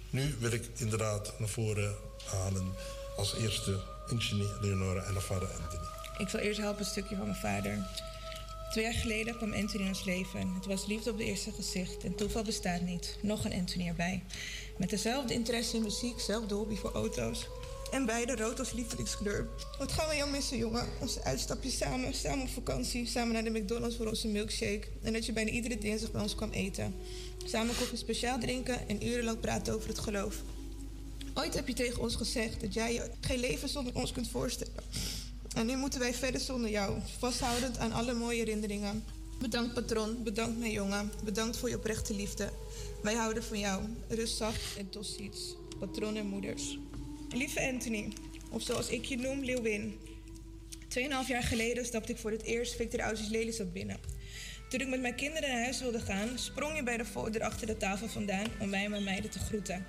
[0.10, 1.96] Nu wil ik inderdaad naar voren
[2.26, 2.74] halen
[3.18, 3.80] als eerste
[4.10, 5.86] Inchini Leonora en haar vader Anthony.
[6.18, 7.88] Ik zal eerst helpen een stukje van mijn vader.
[8.72, 10.54] Twee jaar geleden kwam Anthony in ons leven.
[10.54, 13.18] Het was liefde op het eerste gezicht en toeval bestaat niet.
[13.22, 14.24] Nog een Anthony erbij.
[14.78, 17.48] Met dezelfde interesse in muziek, zelfde hobby voor auto's.
[17.96, 19.48] En beide rood als lievelingskleur.
[19.78, 20.88] Wat gaan we jou missen, jongen?
[21.02, 24.88] Onze uitstapjes samen, samen op vakantie, samen naar de McDonald's voor onze milkshake.
[25.02, 26.96] En dat je bijna iedere dinsdag bij ons kwam eten.
[27.46, 30.36] Samen koffie speciaal drinken en urenlang praten over het geloof.
[31.34, 34.84] Ooit heb je tegen ons gezegd dat jij je geen leven zonder ons kunt voorstellen.
[35.56, 39.04] En nu moeten wij verder zonder jou, vasthoudend aan alle mooie herinneringen.
[39.40, 42.50] Bedankt patron, bedankt mijn jongen, bedankt voor je oprechte liefde.
[43.02, 43.84] Wij houden van jou.
[44.08, 45.56] Rust zacht en tot ziens.
[45.80, 46.78] Patron en moeders.
[47.36, 48.14] Lieve Anthony,
[48.50, 50.00] of zoals ik je noem, Leeuwin.
[50.88, 53.98] Tweeënhalf jaar geleden stapte ik voor het eerst Victor Ausi's Lelystad binnen.
[54.70, 57.68] Toen ik met mijn kinderen naar huis wilde gaan, sprong je bij de voordeur achter
[57.68, 59.86] de tafel vandaan om mij en mijn meiden te groeten.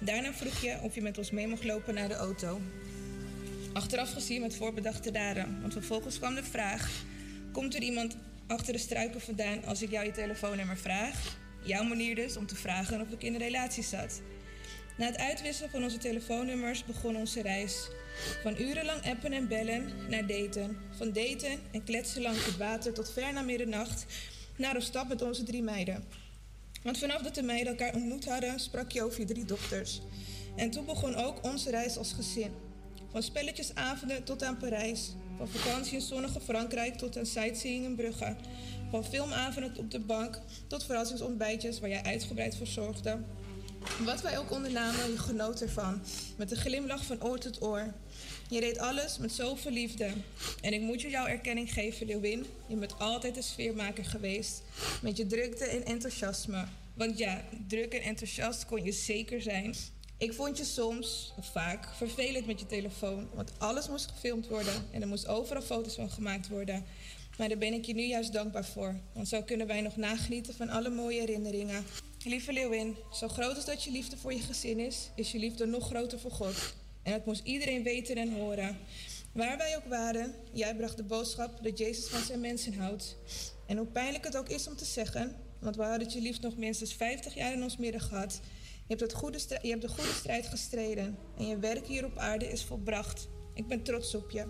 [0.00, 2.60] Daarna vroeg je of je met ons mee mocht lopen naar de auto.
[3.72, 6.90] Achteraf gezien met voorbedachte daden, want vervolgens kwam de vraag:
[7.52, 11.38] komt er iemand achter de struiken vandaan als ik jou je telefoonnummer vraag?
[11.64, 14.20] Jouw manier dus om te vragen of ik in een relatie zat.
[14.96, 17.88] Na het uitwisselen van onze telefoonnummers begon onze reis.
[18.42, 20.76] Van urenlang appen en bellen naar daten.
[20.96, 24.06] Van daten en kletsen langs het water tot ver na middernacht
[24.56, 26.04] naar een stap met onze drie meiden.
[26.82, 30.00] Want vanaf dat de meiden elkaar ontmoet hadden, sprak je over je drie dochters.
[30.56, 32.52] En toen begon ook onze reis als gezin.
[33.10, 35.12] Van spelletjesavonden tot aan Parijs.
[35.36, 38.36] Van vakantie in zonnige Frankrijk tot aan sightseeing in Brugge.
[38.90, 43.18] Van filmavonden op de bank tot verrassingsontbijtjes waar jij uitgebreid voor zorgde.
[44.04, 46.02] Wat wij ook ondernamen, je genoot ervan.
[46.36, 47.92] Met een glimlach van oor tot oor.
[48.48, 50.10] Je deed alles met zoveel liefde.
[50.60, 52.46] En ik moet je jouw erkenning geven, Leeuwin.
[52.66, 54.62] Je bent altijd een sfeermaker geweest.
[55.02, 56.64] Met je drukte en enthousiasme.
[56.94, 59.74] Want ja, druk en enthousiast kon je zeker zijn.
[60.18, 63.28] Ik vond je soms, of vaak, vervelend met je telefoon.
[63.34, 66.84] Want alles moest gefilmd worden en er moest overal foto's van gemaakt worden.
[67.38, 68.96] Maar daar ben ik je nu juist dankbaar voor.
[69.12, 71.84] Want zo kunnen wij nog nagenieten van alle mooie herinneringen.
[72.24, 75.66] Lieve Leeuwin, zo groot als dat je liefde voor je gezin is, is je liefde
[75.66, 76.74] nog groter voor God.
[77.02, 78.78] En dat moest iedereen weten en horen.
[79.32, 83.16] Waar wij ook waren, jij bracht de boodschap dat Jezus van zijn mensen houdt.
[83.66, 86.56] En hoe pijnlijk het ook is om te zeggen, want we hadden je liefst nog
[86.56, 88.40] minstens 50 jaar in ons midden gehad.
[88.62, 92.16] Je hebt, het goede je hebt de goede strijd gestreden en je werk hier op
[92.16, 93.28] aarde is volbracht.
[93.54, 94.46] Ik ben trots op je.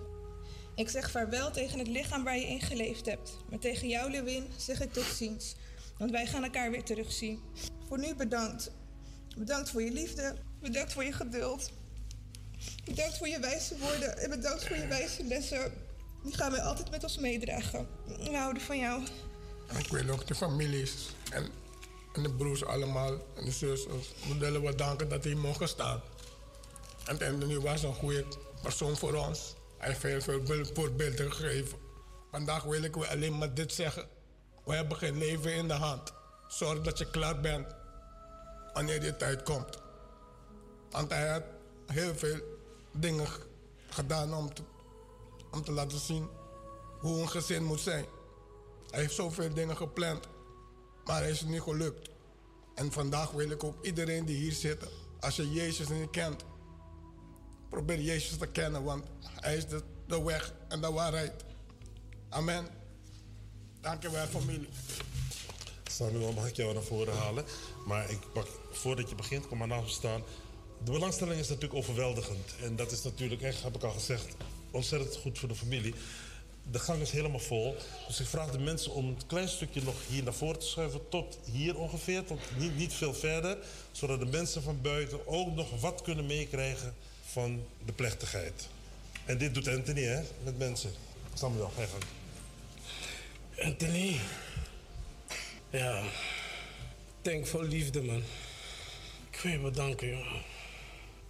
[0.75, 3.37] Ik zeg vaarwel tegen het lichaam waar je in geleefd hebt.
[3.51, 5.55] Maar tegen jou, Lewin, zeg ik tot ziens.
[6.03, 7.41] Want wij gaan elkaar weer terugzien.
[7.89, 8.71] Voor nu bedankt.
[9.37, 10.35] Bedankt voor je liefde.
[10.61, 11.71] Bedankt voor je geduld.
[12.85, 15.73] Bedankt voor je wijze woorden en bedankt voor je wijze lessen.
[16.23, 17.87] Die gaan wij altijd met ons meedragen.
[18.07, 19.03] We houden van jou.
[19.79, 20.95] Ik wil ook de families
[21.31, 21.47] en,
[22.13, 24.09] en de broers allemaal en de zusters
[24.39, 26.01] willen we danken dat die mogen staan.
[27.07, 28.25] En Anthony was een goede
[28.63, 29.55] persoon voor ons.
[29.79, 31.79] Hij heeft veel voorbeelden gegeven.
[32.31, 34.21] Vandaag wil ik alleen maar dit zeggen.
[34.65, 36.13] We hebben geen leven in de hand.
[36.49, 37.67] Zorg dat je klaar bent
[38.73, 39.79] wanneer die tijd komt.
[40.91, 41.43] Want hij had
[41.87, 42.41] heel veel
[42.93, 43.27] dingen
[43.89, 44.63] gedaan om te,
[45.51, 46.29] om te laten zien
[46.99, 48.05] hoe een gezin moet zijn.
[48.91, 50.29] Hij heeft zoveel dingen gepland,
[51.05, 52.11] maar hij is het niet gelukt.
[52.75, 54.87] En vandaag wil ik ook iedereen die hier zit,
[55.21, 56.45] als je Jezus niet kent,
[57.71, 59.05] probeer Jezus te kennen, want
[59.41, 59.67] hij is
[60.07, 61.45] de weg en de waarheid.
[62.29, 62.82] Amen.
[63.83, 64.69] Dankjewel familie.
[65.91, 67.45] Samuel, mag ik jou naar voren halen?
[67.87, 70.23] Maar ik mag, voordat je begint, kom maar naast staan.
[70.85, 72.55] De belangstelling is natuurlijk overweldigend.
[72.63, 74.27] En dat is natuurlijk echt, heb ik al gezegd,
[74.71, 75.95] ontzettend goed voor de familie.
[76.71, 77.77] De gang is helemaal vol.
[78.07, 81.09] Dus ik vraag de mensen om een klein stukje nog hier naar voren te schuiven.
[81.09, 83.59] Tot hier ongeveer, tot niet, niet veel verder.
[83.93, 86.95] Zodat de mensen van buiten ook nog wat kunnen meekrijgen
[87.25, 88.69] van de plechtigheid.
[89.25, 90.91] En dit doet Anthony, hè, met mensen.
[91.35, 92.22] Samuel, ga je gang.
[93.59, 94.17] Anthony.
[95.71, 96.03] Ja.
[97.23, 98.23] Denk voor liefde, man.
[99.31, 100.43] Ik wil je bedanken, jongen.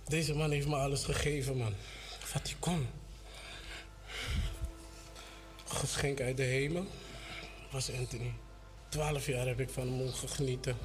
[0.06, 1.74] Deze man heeft me alles gegeven, man.
[2.32, 2.86] Wat hij kon.
[5.64, 6.86] Geschenk uit de hemel
[7.70, 8.32] was Anthony.
[8.88, 10.76] Twaalf jaar heb ik van hem mogen genieten.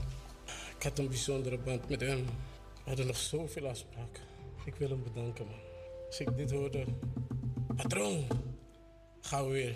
[0.78, 2.26] Ik had een bijzondere band met hem.
[2.26, 4.24] We hadden nog zoveel afspraken.
[4.66, 5.60] Ik wil hem bedanken, man.
[6.08, 6.86] Als ik dit hoorde...
[7.76, 8.28] Patroon,
[9.22, 9.76] gaan we weer.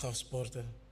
[0.00, 0.83] We sporten.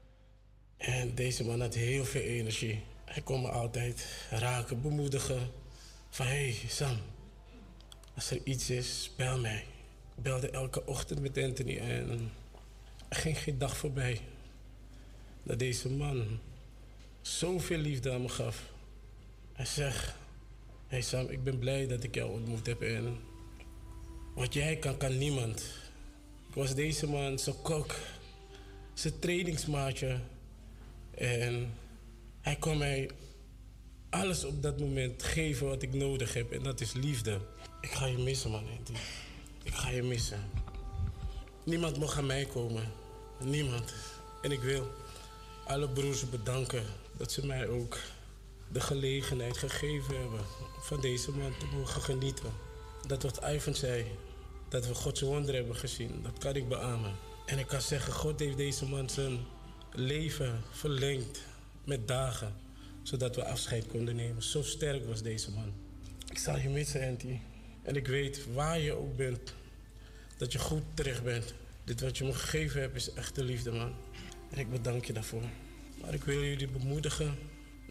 [0.82, 2.82] En deze man had heel veel energie.
[3.04, 5.50] Hij kon me altijd raken, bemoedigen.
[6.10, 6.96] Van hé, hey, Sam,
[8.14, 9.64] als er iets is, bel mij.
[10.16, 12.30] Ik belde elke ochtend met Anthony en
[13.08, 14.20] er ging geen dag voorbij
[15.42, 16.38] dat deze man
[17.20, 18.62] zoveel liefde aan me gaf.
[19.52, 20.14] Hij zegt,
[20.86, 23.18] hey Sam, ik ben blij dat ik jou ontmoet heb en
[24.34, 25.60] wat jij kan, kan niemand.
[26.48, 27.94] Ik was deze man zijn kok,
[28.94, 30.20] zijn trainingsmaatje.
[31.14, 31.74] En
[32.40, 33.10] hij kon mij
[34.10, 36.52] alles op dat moment geven wat ik nodig heb.
[36.52, 37.38] En dat is liefde.
[37.80, 38.64] Ik ga je missen, man.
[39.62, 40.50] Ik ga je missen.
[41.64, 42.92] Niemand mag aan mij komen.
[43.40, 43.94] Niemand.
[44.42, 44.86] En ik wil
[45.66, 46.84] alle broers bedanken
[47.16, 47.98] dat ze mij ook
[48.72, 50.40] de gelegenheid gegeven hebben
[50.80, 52.52] van deze man te mogen genieten.
[53.06, 54.04] Dat wat Ivan zei,
[54.68, 57.16] dat we Gods wonder hebben gezien, dat kan ik beamen.
[57.46, 59.38] En ik kan zeggen, God heeft deze man zijn
[59.94, 61.40] leven verlengd
[61.84, 62.54] met dagen,
[63.02, 64.42] zodat we afscheid konden nemen.
[64.42, 65.72] Zo sterk was deze man.
[66.30, 67.38] Ik zal je missen, Anty.
[67.82, 69.54] En ik weet waar je ook bent,
[70.36, 71.54] dat je goed terecht bent.
[71.84, 73.94] Dit wat je me gegeven hebt is echte liefde, man.
[74.50, 75.42] En ik bedank je daarvoor.
[76.00, 77.38] Maar ik wil jullie bemoedigen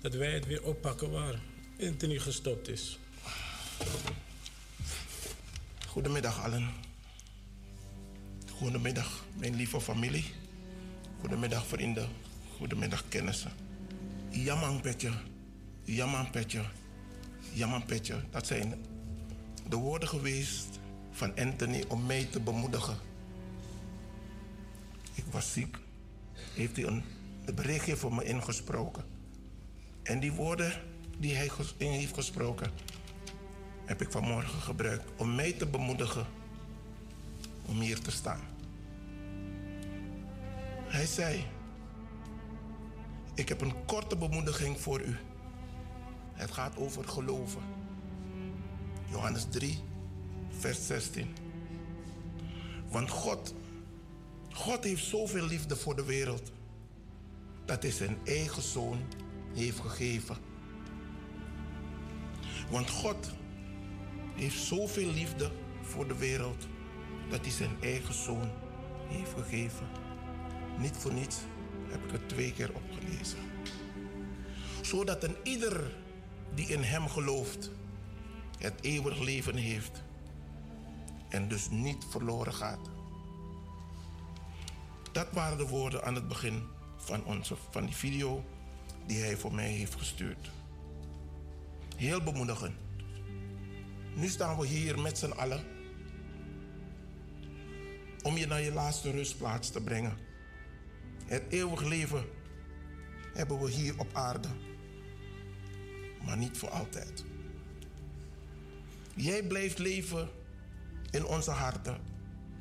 [0.02, 1.40] dat wij het weer oppakken waar
[1.82, 3.00] Anthony gestopt is.
[5.88, 6.70] Goedemiddag allen.
[8.52, 10.41] Goedemiddag mijn lieve familie.
[11.22, 12.10] Goedemiddag vrienden.
[12.58, 13.52] Goedemiddag kennissen.
[14.30, 15.12] Jamang petje.
[15.84, 16.62] Jamang petje.
[17.54, 18.16] Jamang petje.
[18.30, 18.86] Dat zijn
[19.70, 20.80] de woorden geweest
[21.12, 22.98] van Anthony om mij te bemoedigen.
[25.14, 25.78] Ik was ziek.
[26.54, 27.04] Heeft hij een,
[27.56, 29.04] berichtje voor me ingesproken.
[30.04, 30.82] En die woorden
[31.18, 32.72] die hij in heeft gesproken,
[33.86, 36.26] heb ik vanmorgen gebruikt om mij te bemoedigen
[37.66, 38.51] om hier te staan.
[40.92, 41.46] Hij zei:
[43.34, 45.18] Ik heb een korte bemoediging voor u.
[46.34, 47.62] Het gaat over geloven.
[49.10, 49.80] Johannes 3,
[50.50, 51.36] vers 16.
[52.90, 53.54] Want God,
[54.54, 56.52] God heeft zoveel liefde voor de wereld
[57.66, 59.00] dat hij zijn eigen zoon
[59.54, 60.38] heeft gegeven.
[62.70, 63.32] Want God
[64.36, 65.52] heeft zoveel liefde
[65.82, 66.68] voor de wereld
[67.30, 68.50] dat hij zijn eigen zoon
[69.08, 70.11] heeft gegeven.
[70.82, 71.38] Niet voor niets
[71.90, 73.38] heb ik het twee keer opgelezen.
[74.82, 75.96] Zodat een ieder
[76.56, 77.72] die in hem gelooft
[78.58, 80.04] het eeuwig leven heeft
[81.30, 82.90] en dus niet verloren gaat.
[85.12, 86.64] Dat waren de woorden aan het begin
[86.98, 88.44] van, onze, van die video
[89.06, 90.52] die hij voor mij heeft gestuurd.
[91.96, 92.76] Heel bemoedigend.
[94.16, 95.64] Nu staan we hier met z'n allen
[98.22, 100.31] om je naar je laatste rustplaats te brengen.
[101.32, 102.26] Het eeuwig leven
[103.34, 104.48] hebben we hier op aarde,
[106.26, 107.24] maar niet voor altijd.
[109.16, 110.30] Jij blijft leven
[111.10, 111.98] in onze harten,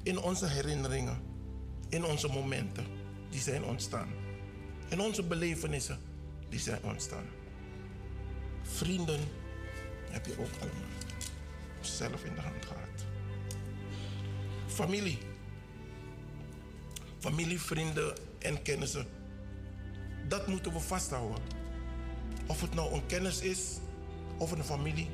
[0.02, 1.22] in onze herinneringen
[1.88, 2.86] in onze momenten
[3.30, 4.08] die zijn ontstaan.
[4.88, 5.98] In onze belevenissen
[6.48, 7.26] die zijn ontstaan.
[8.62, 9.20] Vrienden
[10.10, 10.88] heb je ook allemaal
[11.80, 13.04] zelf in de hand gehad.
[14.66, 15.18] Familie.
[17.18, 19.06] Familie, vrienden en kennissen.
[20.28, 21.42] Dat moeten we vasthouden.
[22.46, 23.78] Of het nou een kennis is,
[24.38, 25.10] of een familie,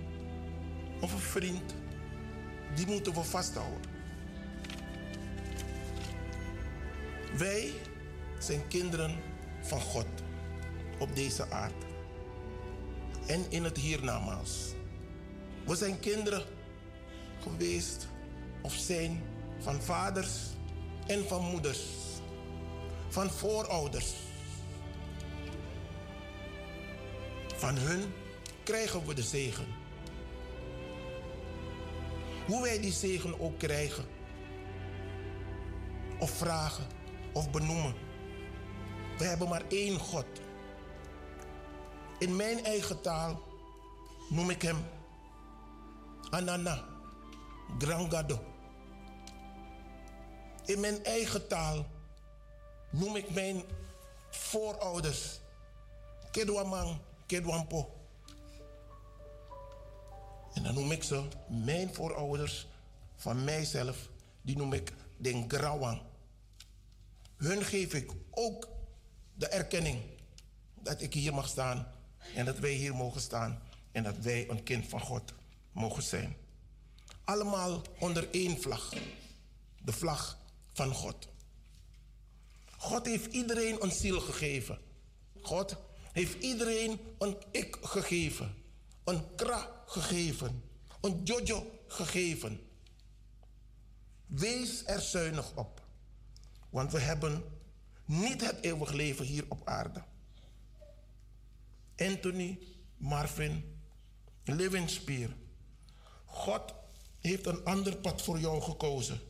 [1.00, 1.74] of een vriend.
[2.74, 3.80] Die moeten we vasthouden.
[7.36, 7.70] Wij
[8.38, 9.16] zijn kinderen
[9.60, 10.06] van God
[10.98, 11.84] op deze aarde.
[13.26, 14.74] En in het hiernamaals.
[15.66, 16.42] We zijn kinderen
[17.42, 18.08] geweest
[18.62, 19.22] of zijn
[19.58, 20.32] van vaders
[21.06, 21.80] en van moeders.
[23.16, 24.14] Van voorouders.
[27.56, 28.14] Van hun
[28.62, 29.66] krijgen we de zegen.
[32.46, 34.04] Hoe wij die zegen ook krijgen,
[36.18, 36.86] of vragen,
[37.32, 37.94] of benoemen.
[39.18, 40.26] We hebben maar één God.
[42.18, 43.42] In mijn eigen taal
[44.28, 44.78] noem ik hem
[46.30, 46.84] Anana,
[47.78, 48.40] Grangado.
[50.64, 51.94] In mijn eigen taal
[52.90, 53.62] noem ik mijn
[54.30, 55.40] voorouders
[56.30, 57.94] Kedwamang, Kedwampo.
[60.54, 62.66] En dan noem ik ze, mijn voorouders
[63.14, 64.08] van mijzelf,
[64.42, 66.00] die noem ik den Grawang.
[67.36, 68.68] Hun geef ik ook
[69.34, 70.02] de erkenning
[70.74, 71.92] dat ik hier mag staan
[72.34, 75.32] en dat wij hier mogen staan en dat wij een kind van God
[75.72, 76.36] mogen zijn.
[77.24, 78.92] Allemaal onder één vlag,
[79.82, 80.38] de vlag
[80.72, 81.28] van God.
[82.86, 84.78] God heeft iedereen een ziel gegeven.
[85.42, 85.76] God
[86.12, 88.54] heeft iedereen een ik gegeven,
[89.04, 90.62] een kra gegeven,
[91.00, 92.60] een jojo gegeven.
[94.26, 95.82] Wees er zuinig op,
[96.70, 97.44] want we hebben
[98.04, 100.02] niet het eeuwig leven hier op aarde.
[101.96, 102.58] Anthony,
[102.96, 103.78] Marvin,
[104.44, 105.36] Levenspier.
[106.24, 106.74] God
[107.20, 109.20] heeft een ander pad voor jou gekozen.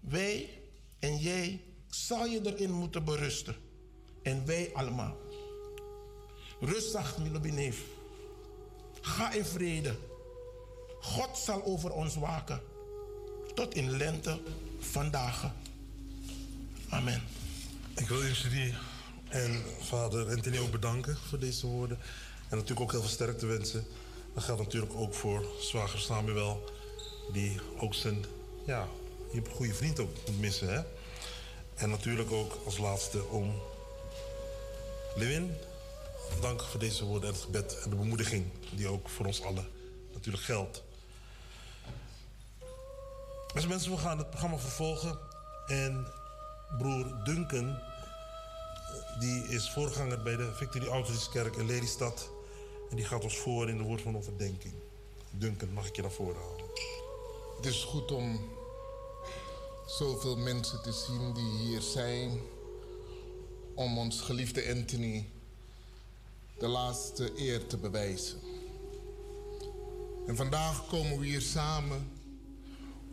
[0.00, 0.62] Wij
[0.98, 3.56] en jij zal je erin moeten berusten.
[4.22, 5.16] En wij allemaal.
[6.60, 7.82] Rustig, Milobineef.
[9.00, 9.96] Ga in vrede.
[11.00, 12.60] God zal over ons waken.
[13.54, 14.40] Tot in lente
[14.78, 15.52] vandaag.
[16.88, 17.22] Amen.
[17.96, 18.74] Ik wil jullie
[19.28, 21.98] en vader Anthony ook bedanken voor deze woorden.
[22.48, 23.86] En natuurlijk ook heel veel sterkte wensen.
[24.34, 26.64] Dat geldt natuurlijk ook voor zwager Samuel,
[27.32, 28.24] die ook zijn,
[28.66, 28.88] ja,
[29.32, 30.74] je goede vriend ook moet missen.
[30.74, 30.82] Hè?
[31.74, 33.54] En natuurlijk ook als laatste om
[35.14, 35.56] Lewin.
[36.40, 38.46] Dank voor deze woorden en het gebed en de bemoediging
[38.76, 39.68] die ook voor ons allen
[40.12, 40.82] natuurlijk geldt.
[43.54, 45.18] Beste mensen, we gaan het programma vervolgen.
[45.66, 46.06] En
[46.78, 47.78] broer Duncan,
[49.18, 52.30] die is voorganger bij de Victory Outreach in Lelystad.
[52.90, 54.74] En die gaat ons voor in de woord van overdenking.
[55.30, 56.66] Duncan, mag ik je naar voren halen?
[57.56, 58.53] Het is goed om
[59.86, 62.40] zoveel mensen te zien die hier zijn.
[63.74, 65.28] Om ons geliefde Anthony
[66.58, 68.38] de laatste eer te bewijzen.
[70.26, 72.10] En vandaag komen we hier samen,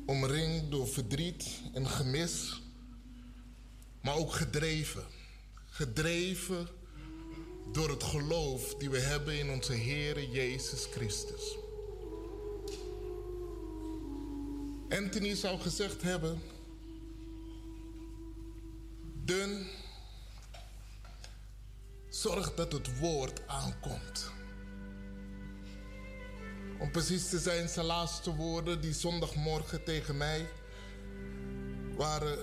[0.05, 2.61] omringd door verdriet en gemis,
[4.01, 5.03] maar ook gedreven.
[5.69, 6.67] Gedreven
[7.71, 11.57] door het geloof die we hebben in onze Heer Jezus Christus.
[14.89, 16.41] Anthony zou gezegd hebben,
[19.25, 19.67] dun,
[22.09, 24.31] zorg dat het woord aankomt.
[26.79, 30.49] Om precies te zijn, zijn laatste woorden die zondagmorgen tegen mij
[31.95, 32.37] waren: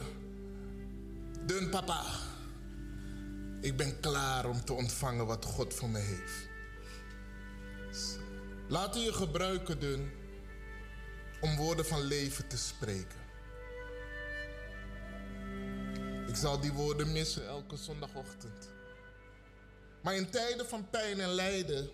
[1.46, 2.04] Dun papa,
[3.60, 6.48] ik ben klaar om te ontvangen wat God voor me heeft.
[8.68, 10.10] Laat u je gebruiken, Dun,
[11.40, 13.17] om woorden van leven te spreken.
[16.28, 18.68] Ik zal die woorden missen elke zondagochtend.
[20.02, 21.90] Maar in tijden van pijn en lijden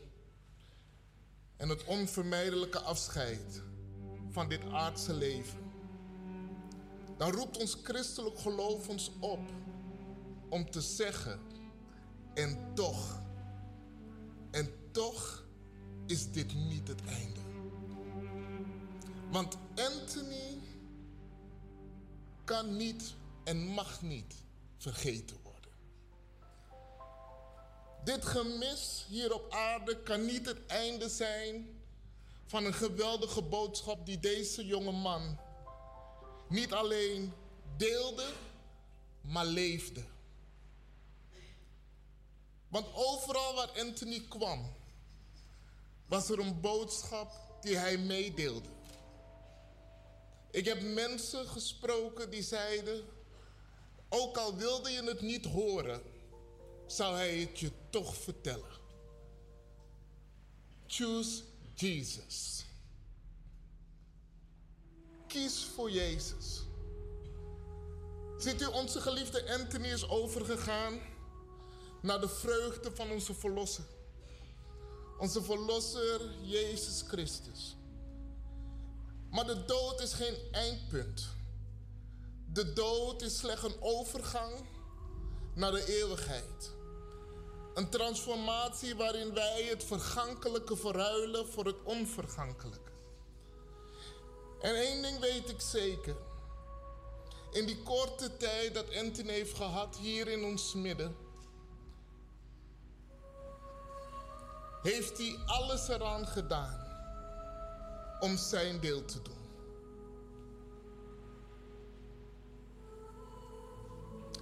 [1.57, 3.63] en het onvermijdelijke afscheid
[4.31, 5.59] van dit aardse leven,
[7.17, 9.41] dan roept ons christelijk geloof ons op
[10.49, 11.41] om te zeggen,
[12.35, 13.21] en toch,
[14.51, 15.45] en toch
[16.07, 17.41] is dit niet het einde.
[19.31, 20.59] Want Anthony
[22.45, 24.35] kan niet en mag niet
[24.77, 25.71] vergeten worden.
[28.05, 31.81] Dit gemis hier op aarde kan niet het einde zijn
[32.47, 35.39] van een geweldige boodschap die deze jonge man
[36.49, 37.33] niet alleen
[37.77, 38.33] deelde,
[39.21, 40.05] maar leefde.
[42.69, 44.73] Want overal waar Anthony kwam,
[46.07, 48.69] was er een boodschap die hij meedeelde.
[50.51, 53.05] Ik heb mensen gesproken die zeiden,
[54.15, 56.03] ook al wilde je het niet horen,
[56.87, 58.83] zou hij het je toch vertellen.
[60.87, 61.43] Choose
[61.75, 62.65] Jesus.
[65.27, 66.63] Kies voor Jezus.
[68.39, 71.01] Ziet u, onze geliefde Anthony is overgegaan
[72.03, 73.85] naar de vreugde van onze Verlosser.
[75.19, 77.77] Onze Verlosser Jezus Christus.
[79.31, 81.34] Maar de dood is geen eindpunt.
[82.55, 84.53] De dood is slechts een overgang
[85.55, 86.73] naar de eeuwigheid.
[87.75, 92.93] Een transformatie waarin wij het vergankelijke verruilen voor het onvergankelijke.
[94.61, 96.17] En één ding weet ik zeker.
[97.51, 101.17] In die korte tijd dat Anthony heeft gehad hier in ons midden,
[104.83, 106.81] heeft hij alles eraan gedaan
[108.21, 109.44] om zijn deel te doen.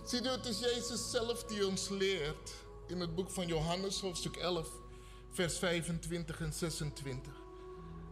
[0.04, 2.54] Zie je, het is Jezus zelf die ons leert
[2.86, 4.68] in het boek van Johannes, hoofdstuk 11,
[5.30, 7.32] vers 25 en 26.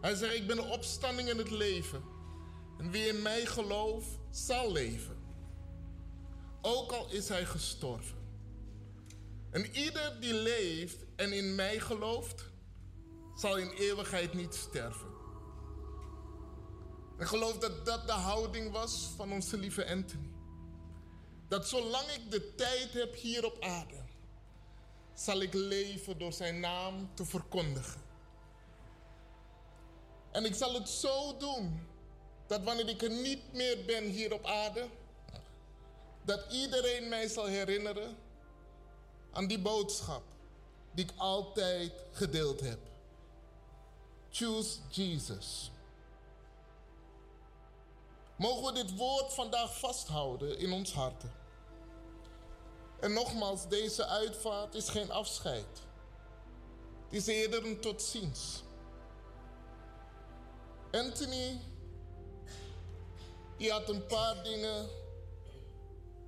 [0.01, 2.03] Hij zegt, ik ben de opstanding en het leven.
[2.79, 5.17] En wie in mij gelooft, zal leven.
[6.63, 8.17] Ook al is hij gestorven.
[9.51, 12.45] En ieder die leeft en in mij gelooft,
[13.35, 15.09] zal in eeuwigheid niet sterven.
[17.19, 20.40] Ik geloof dat dat de houding was van onze lieve Anthony.
[21.51, 23.97] Dat zolang ik de tijd heb hier op aarde,
[25.15, 28.03] zal ik leven door zijn naam te verkondigen.
[30.31, 31.87] En ik zal het zo doen
[32.47, 34.89] dat wanneer ik er niet meer ben hier op aarde,
[36.23, 38.17] dat iedereen mij zal herinneren
[39.33, 40.23] aan die boodschap
[40.93, 42.79] die ik altijd gedeeld heb.
[44.31, 45.71] Choose Jesus.
[48.37, 51.40] Mogen we dit woord vandaag vasthouden in ons harten.
[53.01, 55.67] En nogmaals, deze uitvaart is geen afscheid.
[57.05, 58.63] Het is eerder een tot ziens.
[60.91, 61.61] Anthony,
[63.57, 64.89] die had een paar dingen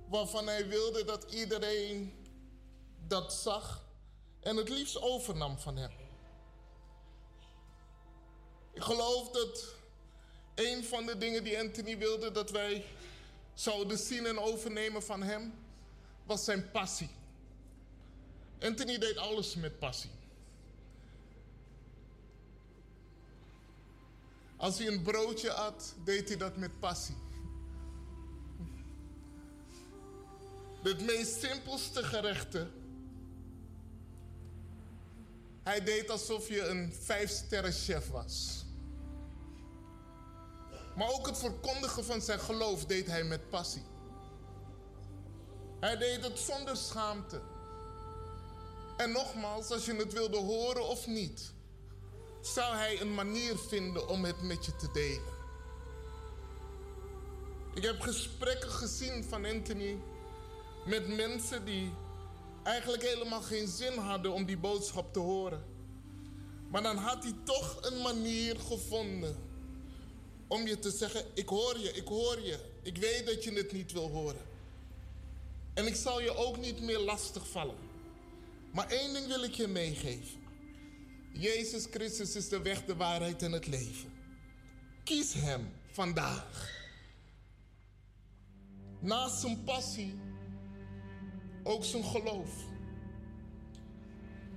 [0.09, 2.13] waarvan hij wilde dat iedereen
[3.07, 3.85] dat zag
[4.39, 5.91] en het liefst overnam van hem.
[8.73, 9.65] Ik geloof dat
[10.55, 12.85] een van de dingen die Anthony wilde dat wij
[13.53, 15.62] zouden zien en overnemen van hem,
[16.25, 17.09] was zijn passie.
[18.61, 20.11] Anthony deed alles met passie.
[24.55, 27.15] Als hij een broodje at, deed hij dat met passie.
[30.83, 32.71] Het meest simpelste gerechten.
[35.63, 38.65] Hij deed alsof je een vijfsterren chef was.
[40.95, 43.83] Maar ook het verkondigen van zijn geloof deed hij met passie.
[45.83, 47.41] Hij deed het zonder schaamte.
[48.97, 51.51] En nogmaals, als je het wilde horen of niet,
[52.41, 55.33] zou hij een manier vinden om het met je te delen.
[57.73, 59.97] Ik heb gesprekken gezien van Anthony
[60.85, 61.93] met mensen die
[62.63, 65.63] eigenlijk helemaal geen zin hadden om die boodschap te horen.
[66.69, 69.35] Maar dan had hij toch een manier gevonden
[70.47, 72.59] om je te zeggen: Ik hoor je, ik hoor je.
[72.81, 74.52] Ik weet dat je het niet wil horen.
[75.73, 77.77] En ik zal je ook niet meer lastig vallen.
[78.71, 80.41] Maar één ding wil ik je meegeven.
[81.33, 84.13] Jezus Christus is de weg, de waarheid en het leven.
[85.03, 86.71] Kies Hem vandaag.
[88.99, 90.15] Naast zijn passie
[91.63, 92.51] ook zijn geloof.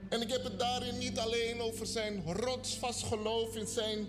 [0.09, 4.09] En ik heb het daarin niet alleen over zijn rotsvast geloof in zijn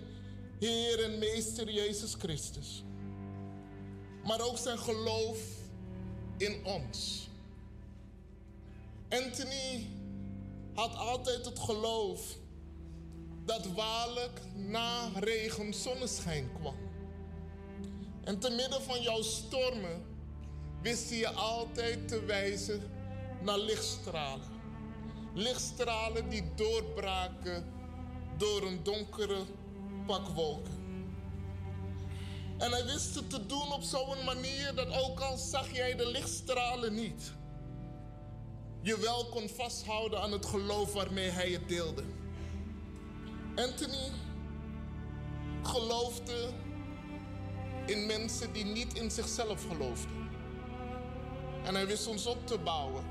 [0.58, 2.84] Heer en Meester Jezus Christus.
[4.24, 5.38] Maar ook zijn geloof
[6.38, 7.28] in ons.
[9.08, 9.86] Anthony
[10.74, 12.36] had altijd het geloof
[13.44, 16.76] dat waarlijk na regen zonneschijn kwam.
[18.24, 20.04] En te midden van jouw stormen
[20.82, 22.82] wist hij je altijd te wijzen
[23.42, 24.46] naar lichtstralen.
[25.34, 27.72] Lichtstralen die doorbraken
[28.36, 29.38] door een donkere
[30.06, 30.77] pak wolken.
[32.58, 36.10] En hij wist het te doen op zo'n manier dat ook al zag jij de
[36.10, 37.32] lichtstralen niet,
[38.82, 42.04] je wel kon vasthouden aan het geloof waarmee hij het deelde.
[43.54, 44.10] Anthony
[45.62, 46.50] geloofde
[47.86, 50.28] in mensen die niet in zichzelf geloofden.
[51.64, 53.04] En hij wist ons op te bouwen.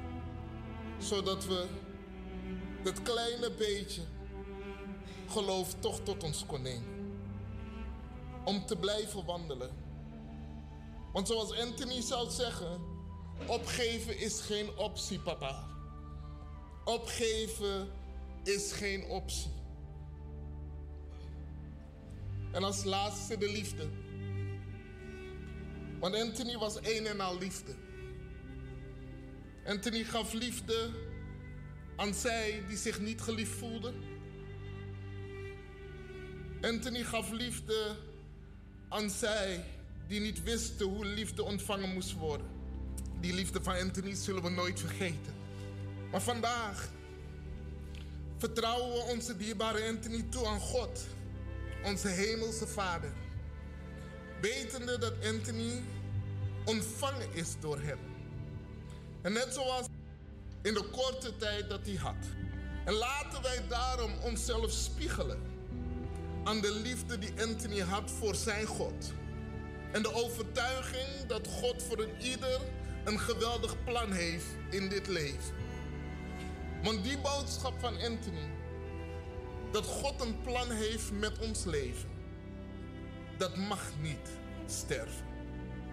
[0.97, 1.67] Zodat we
[2.83, 4.01] dat kleine beetje
[5.27, 6.96] geloof toch tot ons kon nemen.
[8.47, 9.69] Om te blijven wandelen.
[11.13, 12.81] Want zoals Anthony zou zeggen,
[13.47, 15.67] opgeven is geen optie, papa.
[16.85, 17.89] Opgeven
[18.43, 19.51] is geen optie.
[22.51, 23.89] En als laatste de liefde.
[25.99, 27.75] Want Anthony was een en al liefde.
[29.65, 30.89] Anthony gaf liefde
[31.95, 33.95] aan zij die zich niet geliefd voelden.
[36.61, 37.95] Anthony gaf liefde
[38.89, 39.63] aan zij
[40.07, 42.47] die niet wisten hoe liefde ontvangen moest worden.
[43.19, 45.33] Die liefde van Anthony zullen we nooit vergeten.
[46.11, 46.89] Maar vandaag
[48.37, 51.05] vertrouwen we onze dierbare Anthony toe aan God,
[51.83, 53.11] onze hemelse Vader.
[54.41, 55.83] Wetende dat Anthony
[56.65, 57.99] ontvangen is door hem.
[59.21, 59.87] En net zoals
[60.61, 62.25] in de korte tijd dat hij had.
[62.85, 65.56] En laten wij daarom onszelf spiegelen
[66.47, 69.11] aan de liefde die Anthony had voor zijn God.
[69.91, 72.61] En de overtuiging dat God voor een ieder
[73.03, 75.55] een geweldig plan heeft in dit leven.
[76.83, 78.49] Want die boodschap van Anthony,
[79.71, 82.09] dat God een plan heeft met ons leven,
[83.37, 84.29] dat mag niet
[84.65, 85.25] sterven.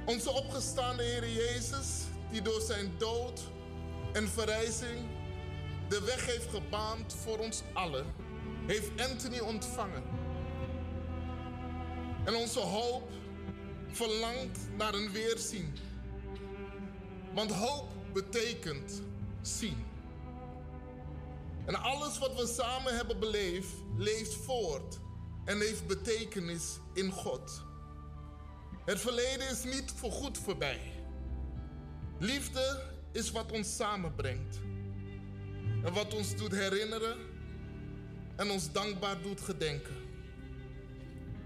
[0.07, 1.89] Onze opgestaande Heer Jezus,
[2.31, 3.41] die door zijn dood
[4.13, 5.09] en verrijzing
[5.89, 8.07] de weg heeft gebaand voor ons allen,
[8.67, 10.24] heeft Anthony ontvangen.
[12.25, 13.09] En onze hoop
[13.91, 15.73] verlangt naar een weerzien.
[17.35, 19.03] Want hoop betekent
[19.43, 19.85] zien.
[21.67, 24.99] En alles wat we samen hebben beleefd, leeft voort
[25.45, 27.63] en heeft betekenis in God.
[28.85, 30.93] Het verleden is niet voorgoed voorbij.
[32.19, 32.83] Liefde
[33.13, 34.59] is wat ons samenbrengt.
[35.85, 37.17] En wat ons doet herinneren
[38.37, 40.04] en ons dankbaar doet gedenken.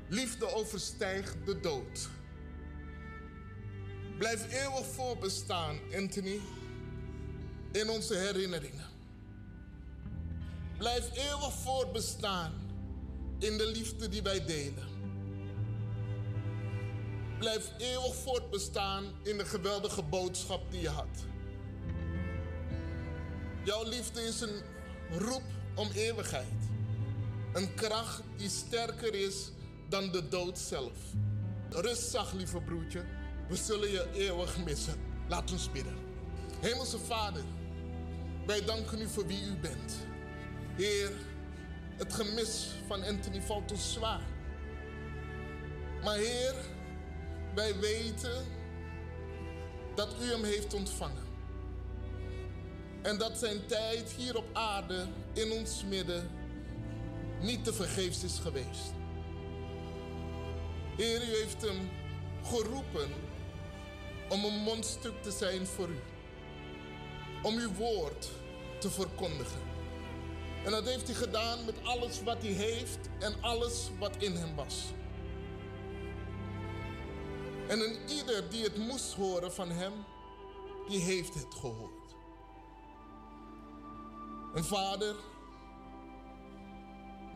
[0.08, 2.08] Liefde overstijgt de dood.
[4.18, 6.40] Blijf eeuwig voorbestaan, Anthony,
[7.72, 8.86] in onze herinneringen.
[10.78, 12.52] Blijf eeuwig voortbestaan
[13.38, 14.88] in de liefde die wij delen.
[17.38, 21.24] Blijf eeuwig voortbestaan in de geweldige boodschap die je had.
[23.64, 24.62] Jouw liefde is een
[25.10, 25.42] roep
[25.74, 26.46] om eeuwigheid.
[27.52, 29.50] Een kracht die sterker is
[29.88, 30.98] dan de dood zelf.
[31.70, 33.04] Rust lieve broertje.
[33.48, 34.94] We zullen je eeuwig missen.
[35.28, 35.96] Laat ons bidden.
[36.60, 37.42] Hemelse Vader,
[38.46, 39.96] wij danken u voor wie u bent.
[40.76, 41.12] Heer,
[41.96, 44.22] het gemis van Anthony valt ons zwaar.
[46.02, 46.54] Maar Heer,
[47.54, 48.44] wij weten
[49.94, 51.26] dat u hem heeft ontvangen.
[53.02, 56.30] En dat zijn tijd hier op aarde in ons midden
[57.40, 58.97] niet te vergeefs is geweest.
[60.98, 61.90] Heer, u heeft hem
[62.44, 63.10] geroepen
[64.28, 66.00] om een mondstuk te zijn voor u.
[67.42, 68.28] Om uw woord
[68.80, 69.60] te verkondigen.
[70.64, 74.54] En dat heeft hij gedaan met alles wat hij heeft en alles wat in hem
[74.54, 74.84] was.
[77.68, 79.92] En een ieder die het moest horen van hem,
[80.88, 82.14] die heeft het gehoord.
[84.54, 85.14] En vader,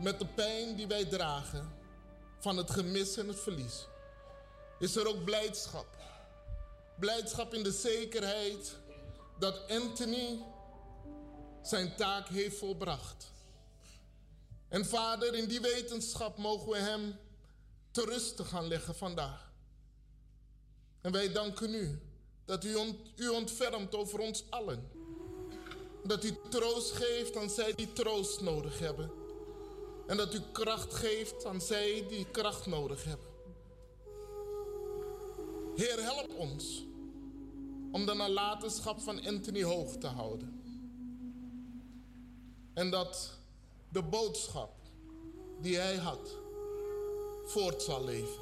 [0.01, 1.81] met de pijn die wij dragen
[2.43, 3.87] van het gemis en het verlies,
[4.79, 5.87] is er ook blijdschap.
[6.99, 8.75] Blijdschap in de zekerheid
[9.39, 10.43] dat Anthony
[11.61, 13.31] zijn taak heeft volbracht.
[14.67, 17.15] En vader, in die wetenschap mogen we hem
[17.91, 19.51] te rusten gaan leggen vandaag.
[21.01, 22.01] En wij danken u
[22.45, 22.77] dat u,
[23.15, 24.89] u ontfermt over ons allen.
[26.03, 29.22] Dat u troost geeft aan zij die troost nodig hebben.
[30.07, 33.27] En dat u kracht geeft aan zij die kracht nodig hebben.
[35.75, 36.85] Heer, help ons
[37.91, 40.61] om de nalatenschap van Anthony hoog te houden.
[42.73, 43.31] En dat
[43.89, 44.71] de boodschap
[45.61, 46.37] die hij had
[47.43, 48.41] voort zal leven.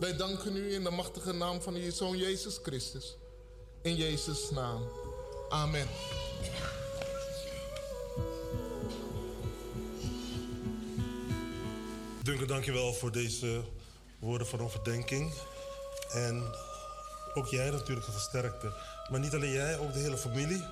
[0.00, 3.16] Wij danken u in de machtige naam van uw Zoon Jezus Christus.
[3.82, 4.82] In Jezus' naam.
[5.48, 5.88] Amen.
[12.30, 13.60] Duncan, dankjewel voor deze
[14.18, 15.32] woorden van overdenking.
[16.12, 16.42] En
[17.34, 18.72] ook jij natuurlijk een versterkte.
[19.10, 20.64] Maar niet alleen jij, ook de hele familie.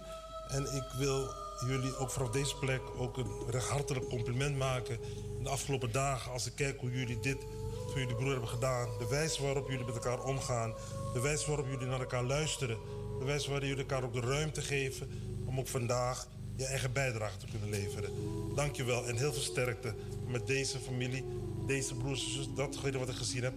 [0.48, 1.34] En ik wil
[1.66, 4.98] jullie ook vanaf deze plek ook een recht hartelijk compliment maken.
[5.42, 7.38] De afgelopen dagen, als ik kijk hoe jullie dit
[7.86, 8.88] voor jullie broer hebben gedaan.
[8.98, 10.74] De wijze waarop jullie met elkaar omgaan.
[11.12, 12.78] De wijze waarop jullie naar elkaar luisteren.
[13.18, 15.10] De wijze waarin jullie elkaar ook de ruimte geven
[15.46, 18.10] om ook vandaag je eigen bijdrage te kunnen leveren.
[18.54, 19.94] Dank je wel en heel veel sterkte
[20.26, 21.24] met deze familie,
[21.68, 22.54] deze broers en.
[22.54, 23.54] Datgene wat ik gezien heb,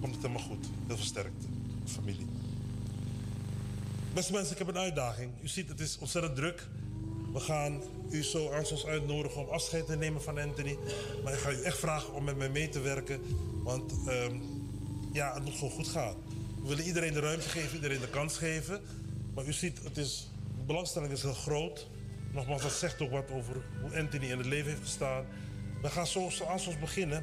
[0.00, 0.66] komt het helemaal goed.
[0.86, 1.46] Heel veel sterkte,
[1.84, 2.26] familie.
[4.14, 5.30] Beste mensen, ik heb een uitdaging.
[5.42, 6.68] U ziet, het is ontzettend druk.
[7.32, 10.78] We gaan u zo aanstonds uitnodigen om afscheid te nemen van Anthony.
[11.24, 13.20] Maar ik ga u echt vragen om met mij mee te werken.
[13.62, 14.36] Want ehm,
[15.12, 16.14] ja, het moet gewoon goed gaan.
[16.62, 18.80] We willen iedereen de ruimte geven, iedereen de kans geven.
[19.34, 21.88] Maar u ziet, het is, de belangstelling is heel groot.
[22.32, 25.24] Nogmaals, dat zegt ook wat over hoe Anthony in het leven heeft gestaan.
[25.82, 27.20] We gaan zo, zo aanstonds beginnen.